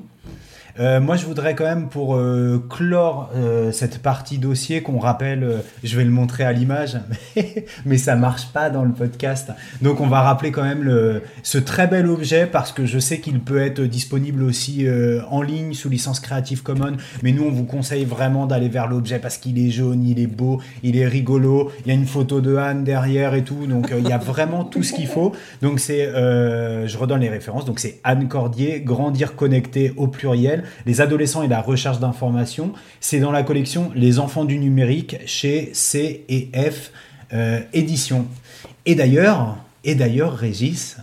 [0.79, 5.63] Euh, moi, je voudrais quand même, pour euh, clore euh, cette partie dossier, qu'on rappelle,
[5.83, 6.97] je vais le montrer à l'image,
[7.35, 9.51] mais, mais, ça marche pas dans le podcast.
[9.81, 13.39] Donc, on va rappeler quand même ce très bel objet parce que je sais qu'il
[13.39, 14.85] peut être disponible aussi
[15.29, 16.97] en ligne sous licence Creative Commons.
[17.23, 20.27] Mais nous, on vous conseille vraiment d'aller vers l'objet parce qu'il est jaune, il est
[20.27, 21.71] beau, il est rigolo.
[21.85, 23.65] Il y a une photo de Anne derrière et tout.
[23.67, 25.33] Donc, il y a vraiment tout ce qu'il faut.
[25.61, 27.65] Donc, c'est, je redonne les références.
[27.65, 32.73] Donc, c'est Anne Cordier, Grandir connecté au pluriel les adolescents et la recherche d'informations.
[32.99, 36.49] C'est dans la collection Les enfants du numérique chez C et
[37.33, 38.25] euh, Éditions.
[38.85, 40.97] Et d'ailleurs, Et d'ailleurs, Régis,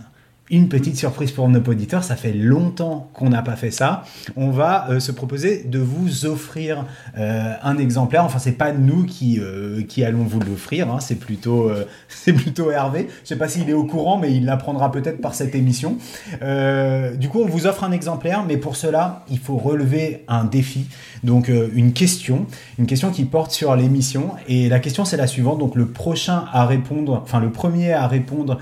[0.51, 4.03] une petite surprise pour nos auditeurs, ça fait longtemps qu'on n'a pas fait ça.
[4.35, 6.85] On va euh, se proposer de vous offrir
[7.17, 8.23] euh, un exemplaire.
[8.23, 10.99] Enfin, c'est pas nous qui, euh, allons vous l'offrir, hein.
[10.99, 11.71] c'est plutôt,
[12.09, 13.07] c'est plutôt Hervé.
[13.23, 15.97] Je sais pas s'il est au courant, mais il l'apprendra peut-être par cette émission.
[16.41, 20.87] du coup, on vous offre un exemplaire, mais pour cela, il faut relever un défi,
[21.23, 22.45] donc une question,
[22.77, 24.31] une question qui porte sur l'émission.
[24.47, 25.57] Et la question, c'est la suivante.
[25.57, 28.59] Donc, le prochain à répondre, enfin, le premier à répondre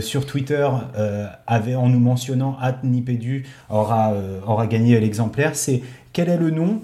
[0.00, 0.66] sur Twitter.
[1.46, 6.80] Avait, en nous mentionnant Nipédu aura, euh, aura gagné l'exemplaire, c'est quel est le nom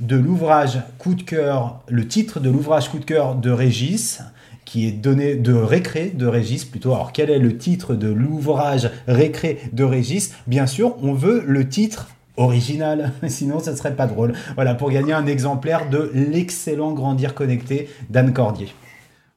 [0.00, 4.20] de l'ouvrage coup de cœur, le titre de l'ouvrage coup de cœur de Régis,
[4.64, 6.92] qui est donné de récré de Régis plutôt?
[6.92, 10.34] Alors quel est le titre de l'ouvrage récré de Régis?
[10.46, 14.34] Bien sûr, on veut le titre original, sinon ça serait pas drôle.
[14.54, 18.68] Voilà, pour gagner un exemplaire de l'excellent Grandir Connecté d'Anne Cordier.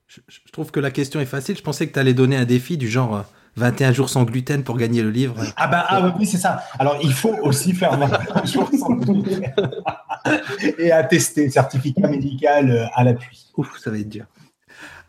[0.07, 1.55] Je, je, trouve que la question est facile.
[1.55, 3.21] Je pensais que tu allais donner un défi du genre euh,
[3.59, 5.35] 21 jours sans gluten pour gagner le livre.
[5.57, 6.63] Ah bah ah oui, c'est ça.
[6.79, 9.51] Alors il faut aussi faire 21 jours sans gluten
[10.79, 13.51] et attester, certificat médical euh, à l'appui.
[13.57, 14.25] Ouf, ça va être dur.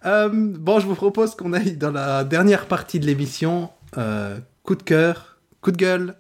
[0.05, 3.70] Euh, bon, je vous propose qu'on aille dans la dernière partie de l'émission.
[3.98, 6.16] Euh, coup de cœur, coup de gueule.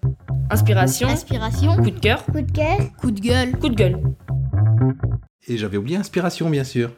[0.50, 1.08] Inspiration.
[1.08, 1.76] Inspiration.
[1.76, 2.24] Coup de cœur.
[2.26, 2.78] Coup de cœur.
[2.98, 3.52] Coup de gueule.
[3.58, 3.98] Coup de gueule.
[5.46, 6.90] Et j'avais oublié inspiration, bien sûr.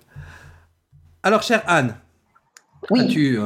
[1.22, 1.94] Alors, chère Anne,
[2.90, 3.00] Oui.
[3.00, 3.38] as-tu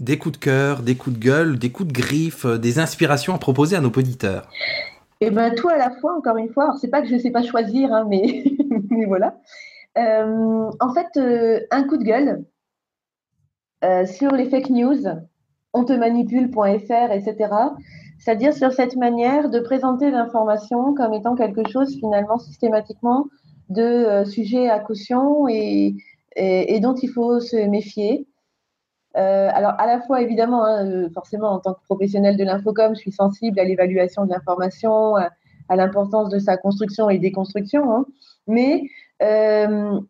[0.00, 3.34] des coups de cœur, des coups de gueule, des coups de griffe, euh, des inspirations
[3.34, 4.48] à proposer à nos auditeurs
[5.20, 6.64] Eh ben tout à la fois, encore une fois.
[6.64, 8.44] Alors c'est pas que je ne sais pas choisir, hein, mais,
[9.06, 9.36] voilà.
[9.98, 12.44] Euh, en fait, euh, un coup de gueule
[14.06, 15.06] sur les fake news,
[15.72, 17.36] ontemanipule.fr, etc.
[18.18, 23.28] C'est-à-dire sur cette manière de présenter l'information comme étant quelque chose finalement systématiquement
[23.70, 25.94] de sujet à caution et
[26.82, 28.26] dont il faut se méfier.
[29.16, 32.94] Euh, alors, à la fois, évidemment, hein, euh, forcément, en tant que professionnel de l'infocom,
[32.94, 35.30] je suis sensible à l'évaluation de l'information, à,
[35.76, 38.06] l'importance de sa construction et déconstruction, hein,
[38.46, 38.82] mais
[39.22, 40.00] euh,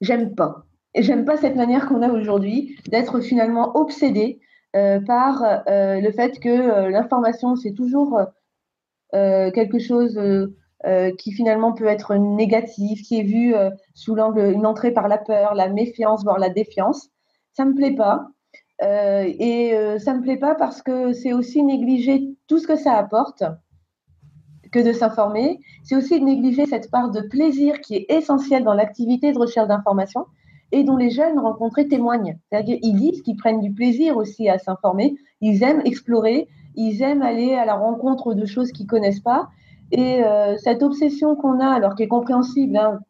[0.00, 0.64] j'aime pas.
[0.94, 4.40] J'aime pas cette manière qu'on a aujourd'hui d'être finalement obsédé
[4.72, 8.18] par le fait que l'information, c'est toujours
[9.12, 10.18] quelque chose
[11.18, 13.54] qui finalement peut être négatif, qui est vu
[13.94, 17.10] sous l'angle, une entrée par la peur, la méfiance, voire la défiance
[17.58, 18.28] ça me plaît pas.
[18.82, 22.76] Euh, et euh, ça me plaît pas parce que c'est aussi négliger tout ce que
[22.76, 23.42] ça apporte
[24.70, 25.58] que de s'informer.
[25.82, 30.26] C'est aussi négliger cette part de plaisir qui est essentielle dans l'activité de recherche d'information
[30.70, 32.38] et dont les jeunes rencontrés témoignent.
[32.48, 36.46] C'est-à-dire qu'ils disent qu'ils prennent du plaisir aussi à s'informer, ils aiment explorer,
[36.76, 39.48] ils aiment aller à la rencontre de choses qu'ils connaissent pas.
[39.90, 43.00] Et euh, cette obsession qu'on a, alors qui est compréhensible hein,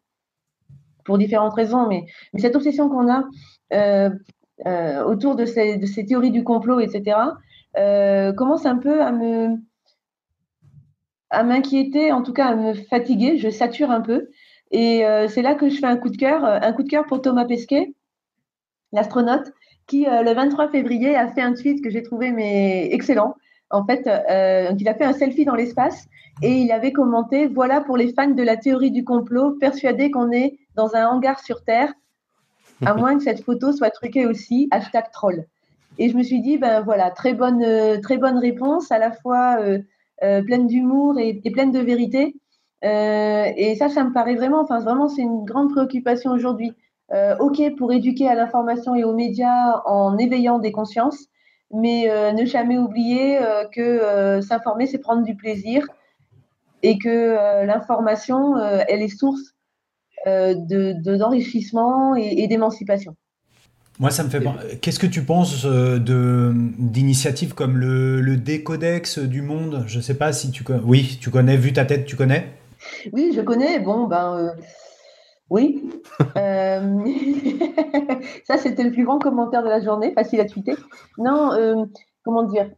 [1.05, 3.25] pour différentes raisons, mais, mais cette obsession qu'on a
[3.73, 4.09] euh,
[4.65, 7.17] euh, autour de ces, théories du complot, etc.,
[7.77, 9.55] euh, commence un peu à me
[11.31, 13.37] à m'inquiéter, en tout cas à me fatiguer.
[13.37, 14.29] Je sature un peu.
[14.71, 17.05] Et euh, c'est là que je fais un coup de cœur, un coup de cœur
[17.05, 17.93] pour Thomas Pesquet,
[18.91, 19.51] l'astronaute,
[19.85, 23.35] qui le 23 février a fait un tweet que j'ai trouvé mais excellent.
[23.69, 24.01] En fait,
[24.79, 26.07] il a fait un selfie dans l'espace
[26.41, 30.31] et il avait commenté Voilà pour les fans de la théorie du complot, persuadés qu'on
[30.31, 31.93] est dans un hangar sur Terre
[32.85, 35.45] à moins que cette photo soit truquée aussi, hashtag troll.
[35.97, 39.11] Et je me suis dit, ben voilà, très bonne, euh, très bonne réponse, à la
[39.11, 39.79] fois euh,
[40.23, 42.35] euh, pleine d'humour et, pleine de vérité.
[42.81, 46.71] et ça, ça me paraît vraiment, enfin vraiment, c'est une grande préoccupation aujourd'hui.
[47.39, 51.27] ok pour éduquer à l'information et aux médias en éveillant des consciences,
[51.71, 53.39] mais ne jamais oublier
[53.73, 55.87] que s'informer, c'est prendre du plaisir
[56.83, 58.57] et que l'information,
[58.87, 59.58] elle est source euh,
[60.25, 63.15] d'enrichissement de, et, d'émancipation.
[63.99, 64.41] Moi, ça me fait.
[64.79, 69.83] Qu'est-ce que tu penses euh, de d'initiatives comme le, le Décodex du Monde?
[69.87, 70.83] Je ne sais pas si tu connais.
[70.85, 71.57] Oui, tu connais.
[71.57, 72.53] Vu ta tête, tu connais?
[73.11, 73.79] Oui, je connais.
[73.79, 74.37] Bon, ben.
[74.37, 74.51] Euh,
[75.49, 75.83] oui.
[78.45, 80.75] ça, c'était le plus grand commentaire de la journée, facile à tweeter.
[81.17, 81.89] Non,
[82.23, 82.69] comment dire?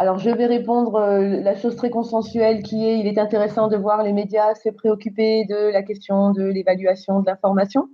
[0.00, 3.76] Alors, je vais répondre euh, la chose très consensuelle qui est, il est intéressant de
[3.76, 7.88] voir les médias se préoccuper de la question de l'évaluation de l'information.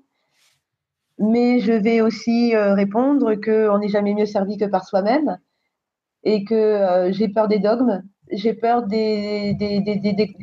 [1.19, 5.39] Mais je vais aussi euh, répondre qu'on n'est jamais mieux servi que par soi-même
[6.25, 9.57] et que euh, j'ai peur des dogmes, j'ai peur des,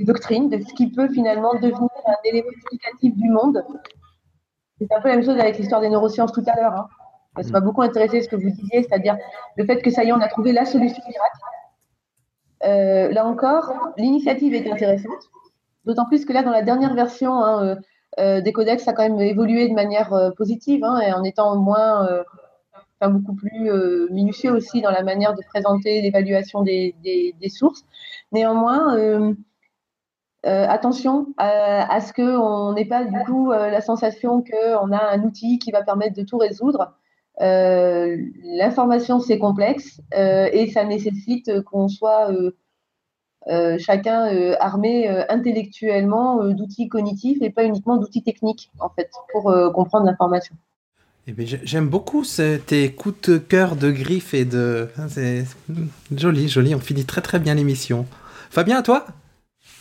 [0.05, 3.63] doctrines, de ce qui peut finalement devenir un élément explicatif du monde.
[4.79, 6.73] C'est un peu la même chose avec l'histoire des neurosciences tout à l'heure.
[6.73, 6.87] Hein.
[7.39, 9.17] Ça m'a beaucoup intéressé ce que vous disiez, c'est-à-dire
[9.55, 11.39] le fait que ça y est, on a trouvé la solution miracle.
[12.65, 15.29] Euh, là encore, l'initiative est intéressante,
[15.85, 17.75] d'autant plus que là, dans la dernière version hein, euh,
[18.19, 21.55] euh, des codex, ça a quand même évolué de manière positive, hein, et en étant
[21.55, 22.07] moins,
[23.01, 23.71] beaucoup plus
[24.11, 26.93] minutieux aussi dans la manière de présenter l'évaluation des,
[27.47, 27.85] sources.
[28.33, 29.33] Néanmoins,
[30.43, 35.59] attention à, à ce qu'on n'ait pas du coup la sensation qu'on a un outil
[35.59, 36.93] qui va permettre de tout résoudre.
[37.39, 42.31] L'information, c'est complexe et ça nécessite qu'on soit
[43.47, 49.09] euh, chacun euh, armé euh, intellectuellement d'outils cognitifs et pas uniquement d'outils techniques, en fait,
[49.31, 50.55] pour comprendre l'information.
[51.27, 52.23] Eh ben, j'aime beaucoup
[52.65, 54.89] tes coups de cœur de griffes et de.
[54.97, 55.45] Hein, c'est
[56.15, 56.75] joli, joli.
[56.75, 58.05] On finit très très bien l'émission.
[58.49, 59.05] Fabien, à toi?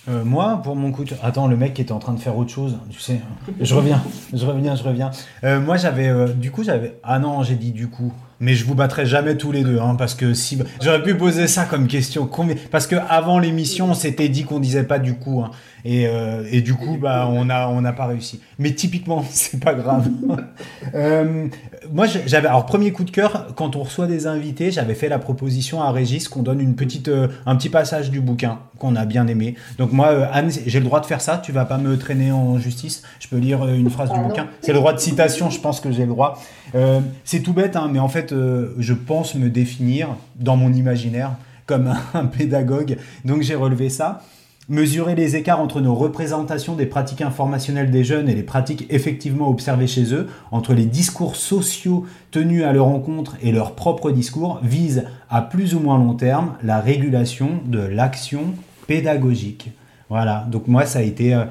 [0.09, 3.01] Moi, pour mon coup, attends, le mec était en train de faire autre chose, tu
[3.01, 3.21] sais.
[3.61, 5.11] Je reviens, je reviens, je reviens.
[5.61, 6.99] moi, j'avais, du coup, j'avais.
[7.03, 9.95] Ah non, j'ai dit du coup mais je vous battrai jamais tous les deux, hein,
[9.97, 12.29] parce que si j'aurais pu poser ça comme question,
[12.71, 15.51] parce que avant l'émission, on s'était dit qu'on disait pas du coup, hein,
[15.85, 18.41] et, euh, et, du coup, bah, on n'a pas réussi.
[18.59, 20.09] Mais typiquement, c'est pas grave.
[20.95, 21.49] euh,
[21.93, 25.19] moi, j'avais alors premier coup de cœur quand on reçoit des invités, j'avais fait la
[25.19, 29.05] proposition à Régis qu'on donne une petite euh, un petit passage du bouquin qu'on a
[29.05, 29.57] bien aimé.
[29.79, 31.39] Donc moi, Anne, j'ai le droit de faire ça.
[31.39, 33.03] Tu vas pas me traîner en justice.
[33.19, 34.49] Je peux lire une phrase du bouquin.
[34.63, 35.51] C'est le droit de citation.
[35.51, 36.41] Je pense que j'ai le droit.
[37.25, 41.33] c'est tout bête, hein, mais en fait, je pense me définir dans mon imaginaire
[41.67, 42.97] comme un pédagogue.
[43.25, 44.23] Donc j'ai relevé ça
[44.71, 49.51] mesurer les écarts entre nos représentations des pratiques informationnelles des jeunes et les pratiques effectivement
[49.51, 54.61] observées chez eux, entre les discours sociaux tenus à leur encontre et leur propre discours,
[54.63, 58.55] vise à plus ou moins long terme la régulation de l'action
[58.87, 59.71] pédagogique.
[60.09, 61.35] Voilà, donc moi ça a été...
[61.35, 61.45] Euh,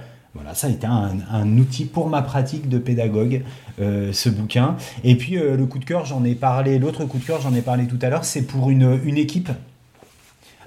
[1.32, 3.44] un, outil pour ma pratique de pédagogue,
[3.82, 4.76] euh, ce bouquin.
[5.04, 7.54] Et puis euh, le coup de cœur, j'en ai parlé, l'autre coup de cœur, j'en
[7.54, 9.50] ai parlé tout à l'heure, c'est pour une, une équipe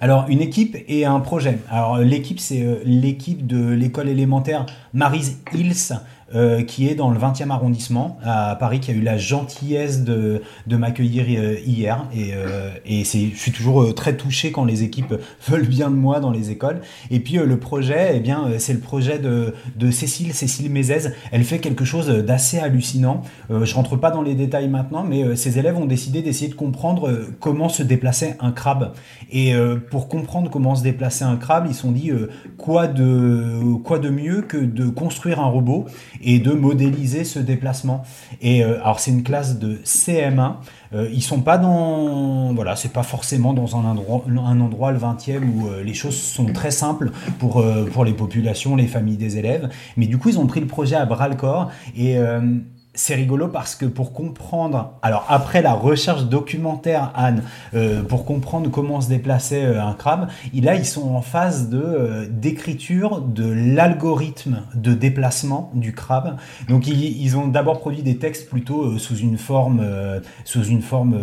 [0.03, 1.59] alors, une équipe et un projet.
[1.71, 5.97] Alors, l'équipe, c'est euh, l'équipe de l'école élémentaire Marise Hills
[6.35, 10.41] euh, qui est dans le 20e arrondissement à Paris, qui a eu la gentillesse de,
[10.67, 12.07] de m'accueillir euh, hier.
[12.15, 15.15] Et, euh, et je suis toujours très touché quand les équipes
[15.49, 16.81] veulent bien de moi dans les écoles.
[17.11, 21.13] Et puis le projet, eh bien, c'est le projet de, de Cécile, Cécile Mézès.
[21.33, 23.23] Elle fait quelque chose d'assez hallucinant.
[23.51, 27.27] je rentre pas dans les détails maintenant, mais ces élèves ont décidé d'essayer de comprendre
[27.41, 28.93] comment se déplaçait un crabe.
[29.31, 29.53] Et
[29.91, 32.11] pour comprendre comment se déplaçait un crabe, ils se sont dit
[32.57, 35.87] quoi de quoi de mieux que de construire un robot
[36.23, 38.05] et de modéliser ce déplacement.
[38.41, 40.55] Et euh, alors c'est une classe de CM1.
[40.95, 45.69] Euh, ils sont pas dans voilà, c'est pas forcément dans un endroit, le 20e où
[45.69, 49.69] euh, les choses sont très simples pour pour les populations, les familles des élèves.
[49.97, 52.17] Mais du coup ils ont pris le projet à bras le corps et
[52.95, 57.43] c'est rigolo parce que pour comprendre, alors après la recherche documentaire, Anne,
[57.75, 61.83] euh, pour comprendre comment se déplaçait euh, un crabe, là ils sont en phase de
[61.83, 66.37] euh, d'écriture de l'algorithme de déplacement du crabe.
[66.69, 69.83] Donc ils, ont d'abord produit des textes plutôt sous une forme
[70.45, 71.17] sous une forme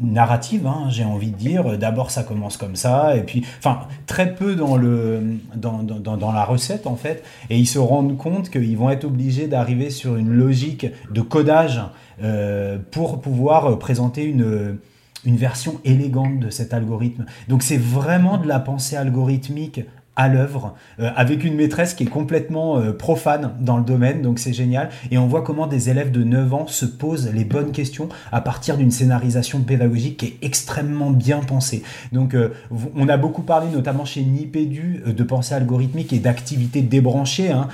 [0.00, 1.76] narrative, hein, j'ai envie de dire.
[1.76, 6.32] D'abord ça commence comme ça et puis, enfin très peu dans le dans, dans, dans
[6.32, 10.16] la recette en fait, et ils se rendent compte qu'ils vont être obligés d'arriver sur
[10.16, 11.80] une logique de codage
[12.22, 14.78] euh, pour pouvoir présenter une
[15.24, 17.24] version élégante de cet algorithme.
[17.48, 19.80] Donc c'est vraiment de la pensée algorithmique
[20.16, 24.38] à l'œuvre euh, avec une maîtresse qui est complètement euh, profane dans le domaine donc
[24.38, 24.90] c'est génial.
[25.10, 28.40] Et on voit comment des élèves de 9 ans se posent les bonnes questions à
[28.40, 31.82] partir d'une scénarisation pédagogique qui est extrêmement bien pensée.
[32.12, 32.50] Donc euh,
[32.94, 37.68] on a beaucoup parlé notamment chez Nipédu de pensée algorithmique et d'activités débranchées hein,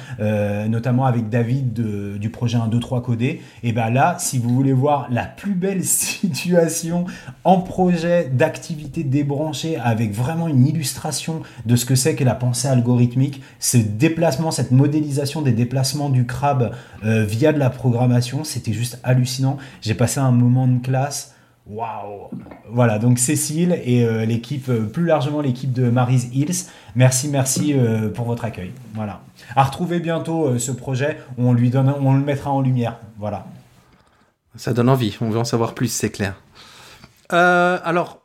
[0.68, 1.72] notamment avec David
[2.18, 5.54] du projet 1 2 3 codé et ben là si vous voulez voir la plus
[5.54, 7.04] belle situation
[7.44, 13.42] en projet d'activité débranchée avec vraiment une illustration de ce que c'est que pensée algorithmique,
[13.58, 16.74] ce déplacement, cette modélisation des déplacements du crabe
[17.04, 19.58] euh, via de la programmation, c'était juste hallucinant.
[19.80, 21.34] J'ai passé un moment de classe.
[21.66, 22.28] Waouh
[22.68, 26.66] Voilà, donc Cécile et euh, l'équipe, euh, plus largement l'équipe de Mary's Hills,
[26.96, 27.74] merci, merci
[28.14, 28.72] pour votre accueil.
[28.94, 29.20] Voilà.
[29.56, 32.96] À retrouver bientôt ce projet, on, lui donne, on le mettra en lumière.
[33.18, 33.46] Voilà.
[34.56, 36.34] Ça donne envie, on veut en savoir plus, c'est clair.
[37.28, 38.22] alors,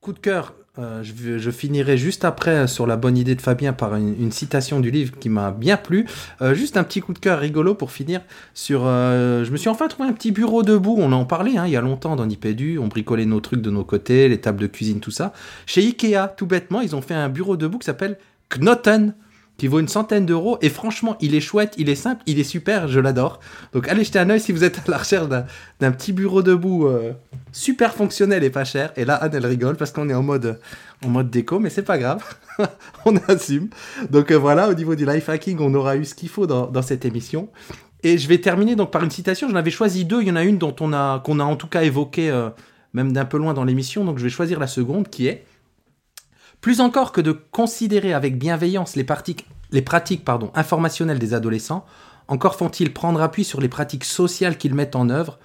[0.00, 3.94] coup de cœur, euh, je, finirai juste après sur la bonne idée de Fabien par
[3.94, 6.06] une, citation du livre qui m'a bien plu.
[6.40, 8.22] Euh, juste un petit coup de cœur rigolo pour finir
[8.54, 8.86] sur.
[8.86, 10.96] Euh, je me suis enfin trouvé un petit bureau debout.
[10.98, 12.78] On en parlait hein, il y a longtemps dans Nipédu.
[12.78, 15.34] On bricolait nos trucs de nos côtés, les tables de cuisine, tout ça.
[15.66, 18.16] Chez Ikea, tout bêtement, ils ont fait un bureau debout qui s'appelle
[18.48, 19.14] Knoten
[19.56, 20.58] qui vaut une centaine d'euros.
[20.60, 23.40] Et franchement, il est chouette, il est simple, il est super, je l'adore.
[23.72, 26.86] Donc allez jeter un oeil si vous êtes à la recherche d'un petit bureau debout
[26.86, 27.12] euh,
[27.52, 28.92] super fonctionnel et pas cher.
[28.96, 30.58] Et là, Anne, elle rigole parce qu'on est en mode,
[31.04, 32.22] en mode déco, mais c'est pas grave.
[33.04, 33.68] on assume.
[34.10, 36.82] Donc euh, voilà, au niveau du life hacking, on aura eu ce qu'il faut dans,
[36.82, 37.48] cette émission.
[38.02, 39.48] Et je vais terminer donc par une citation.
[39.48, 40.22] J'en avais choisi deux.
[40.22, 42.50] Il y en a une dont on a qu'on a en tout cas évoqué euh,
[42.94, 44.04] même d'un peu loin dans l'émission.
[44.04, 45.44] Donc je vais choisir la seconde qui est
[46.62, 49.44] plus encore que de considérer avec bienveillance les pratiques,
[50.54, 51.84] informationnelles des adolescents,
[52.28, 55.38] encore font-ils prendre appui sur les pratiques sociales qu'ils mettent en œuvre,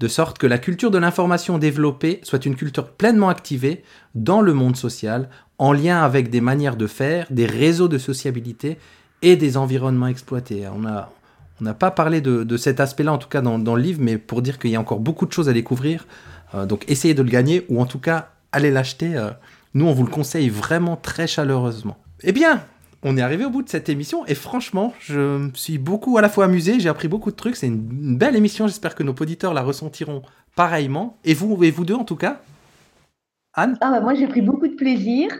[0.00, 3.84] de sorte que la culture de l'information développée soit une culture pleinement activée
[4.14, 5.28] dans le monde social,
[5.58, 8.78] en lien avec des manières de faire, des réseaux de sociabilité
[9.20, 10.66] et des environnements exploités.
[10.74, 11.12] On a,
[11.60, 14.40] on n'a pas parlé de, cet aspect-là, en tout cas dans, le livre, mais pour
[14.40, 16.06] dire qu'il y a encore beaucoup de choses à découvrir.
[16.54, 19.14] Euh, donc essayez de le gagner, ou en tout cas, allez l'acheter.
[19.16, 19.30] Euh,
[19.74, 21.96] nous, on vous le conseille vraiment très chaleureusement.
[22.22, 22.62] Eh bien,
[23.02, 26.20] on est arrivé au bout de cette émission et franchement, je me suis beaucoup à
[26.20, 27.56] la fois amusé, j'ai appris beaucoup de trucs.
[27.56, 28.66] C'est une, belle émission.
[28.66, 30.22] J'espère que nos auditeurs la ressentiront
[30.54, 31.16] pareillement.
[31.24, 32.40] Et vous, et vous deux en tout cas
[33.54, 35.30] Anne ah bah Moi, j'ai pris beaucoup de plaisir.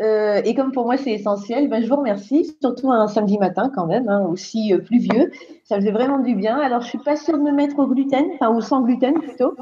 [0.00, 3.70] Euh, et comme pour moi c'est essentiel, ben, je vous remercie, surtout un samedi matin
[3.74, 5.30] quand même, hein, aussi euh, pluvieux.
[5.64, 6.58] Ça faisait vraiment du bien.
[6.58, 9.54] Alors je suis pas sûre de me mettre au gluten, enfin au sans gluten plutôt,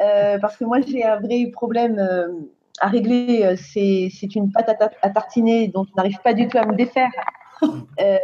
[0.00, 2.00] euh, parce que moi j'ai un vrai problème
[2.82, 4.68] à régler, euh, c'est une pâte
[5.02, 7.10] à, tartiner dont je n'arrive pas du tout à me défaire.
[8.00, 8.16] Euh,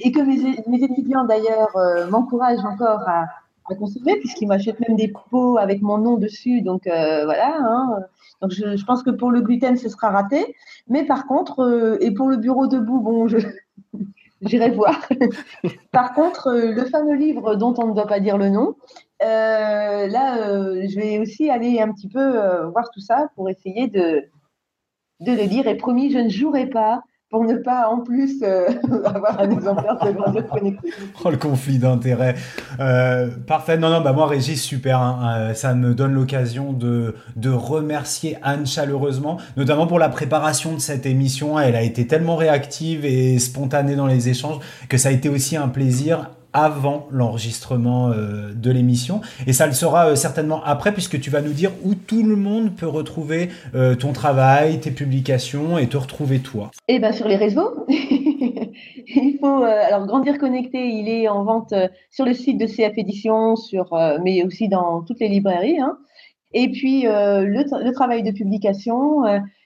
[0.00, 3.26] et que mes, étudiants d'ailleurs euh, m'encouragent encore à,
[3.74, 6.62] consommer, puisqu'ils m'achètent même des pots avec mon nom dessus.
[6.62, 7.56] Donc voilà.
[7.58, 7.98] Hein.
[8.40, 10.54] Donc je, pense que pour le gluten, ce sera raté.
[10.86, 13.38] Mais par contre, et pour le bureau debout, bon, je,
[14.42, 15.00] j'irai voir.
[15.92, 18.76] par contre, le fameux livre dont on ne doit pas dire le nom,
[19.22, 23.48] euh, là, euh, je vais aussi aller un petit peu euh, voir tout ça pour
[23.48, 24.24] essayer de,
[25.20, 25.66] de le lire.
[25.66, 28.42] Et promis, je ne jouerai pas pour ne pas en plus
[29.04, 30.44] avoir un exemplaire de grandeur.
[31.24, 32.36] Oh, le conflit d'intérêts.
[33.46, 33.76] parfait.
[33.78, 35.00] Non, non, bah moi, Régis, super.
[35.00, 35.54] Hein.
[35.54, 41.06] ça me donne l'occasion de, de remercier Anne chaleureusement, notamment pour la préparation de cette
[41.06, 41.58] émission.
[41.58, 45.56] Elle a été tellement réactive et spontanée dans les échanges que ça a été aussi
[45.56, 49.20] un plaisir avant l'enregistrement euh, de l'émission.
[49.46, 52.34] Et ça le sera euh, certainement après, puisque tu vas nous dire où tout le
[52.34, 56.70] monde peut retrouver euh, ton travail, tes publications et te retrouver toi.
[56.88, 57.84] Eh bien, sur les réseaux.
[57.88, 59.62] il faut.
[59.64, 61.74] alors, Grandir Connecté, il est en vente
[62.10, 63.90] sur le site de CF Édition, sur,
[64.24, 65.78] mais aussi dans toutes les librairies.
[65.78, 65.98] Hein.
[66.54, 69.24] Et puis, le, travail de publication,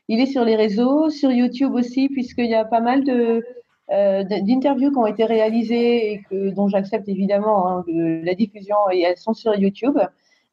[0.08, 3.44] il est sur les réseaux, sur YouTube aussi, puisqu'il y a pas mal de
[3.90, 9.18] d'interviews qui ont été réalisées et que, dont j'accepte évidemment hein, la diffusion et elles
[9.18, 9.98] sont sur YouTube.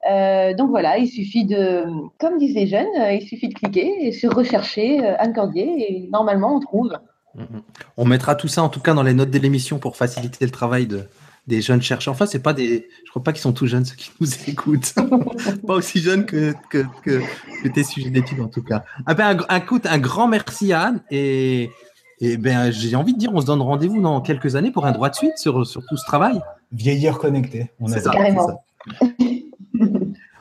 [0.09, 1.85] Euh, donc voilà, il suffit de,
[2.19, 6.55] comme disent les jeunes, il suffit de cliquer sur rechercher euh, Anne Cordier et normalement
[6.55, 6.93] on trouve.
[7.35, 7.61] Mm-hmm.
[7.97, 10.51] On mettra tout ça en tout cas dans les notes de l'émission pour faciliter le
[10.51, 11.03] travail de,
[11.47, 12.13] des jeunes chercheurs.
[12.13, 14.93] Enfin, c'est pas des, je crois pas qu'ils sont tous jeunes ceux qui nous écoutent,
[15.67, 18.83] pas aussi jeunes que, que, que, tes sujets d'études en tout cas.
[19.05, 21.69] Ah ben, un, un, un grand merci à Anne et
[22.19, 24.91] et ben, j'ai envie de dire, on se donne rendez-vous dans quelques années pour un
[24.91, 26.41] droit de suite sur, sur tout ce travail.
[26.71, 27.71] Vieillir connecté.
[27.79, 28.63] On a ça, carrément.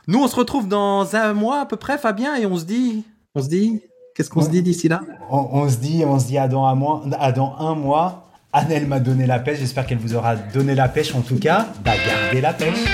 [0.09, 3.05] Nous, on se retrouve dans un mois à peu près, Fabien, et on se dit,
[3.35, 3.83] on se dit,
[4.15, 5.03] qu'est-ce qu'on se dit d'ici là?
[5.31, 7.03] On, se dit, on se dit à dans un mois.
[7.19, 8.23] À dans un mois.
[8.53, 9.59] Annelle m'a donné la pêche.
[9.59, 11.15] J'espère qu'elle vous aura donné la pêche.
[11.15, 12.85] En tout cas, bah, gardez la pêche.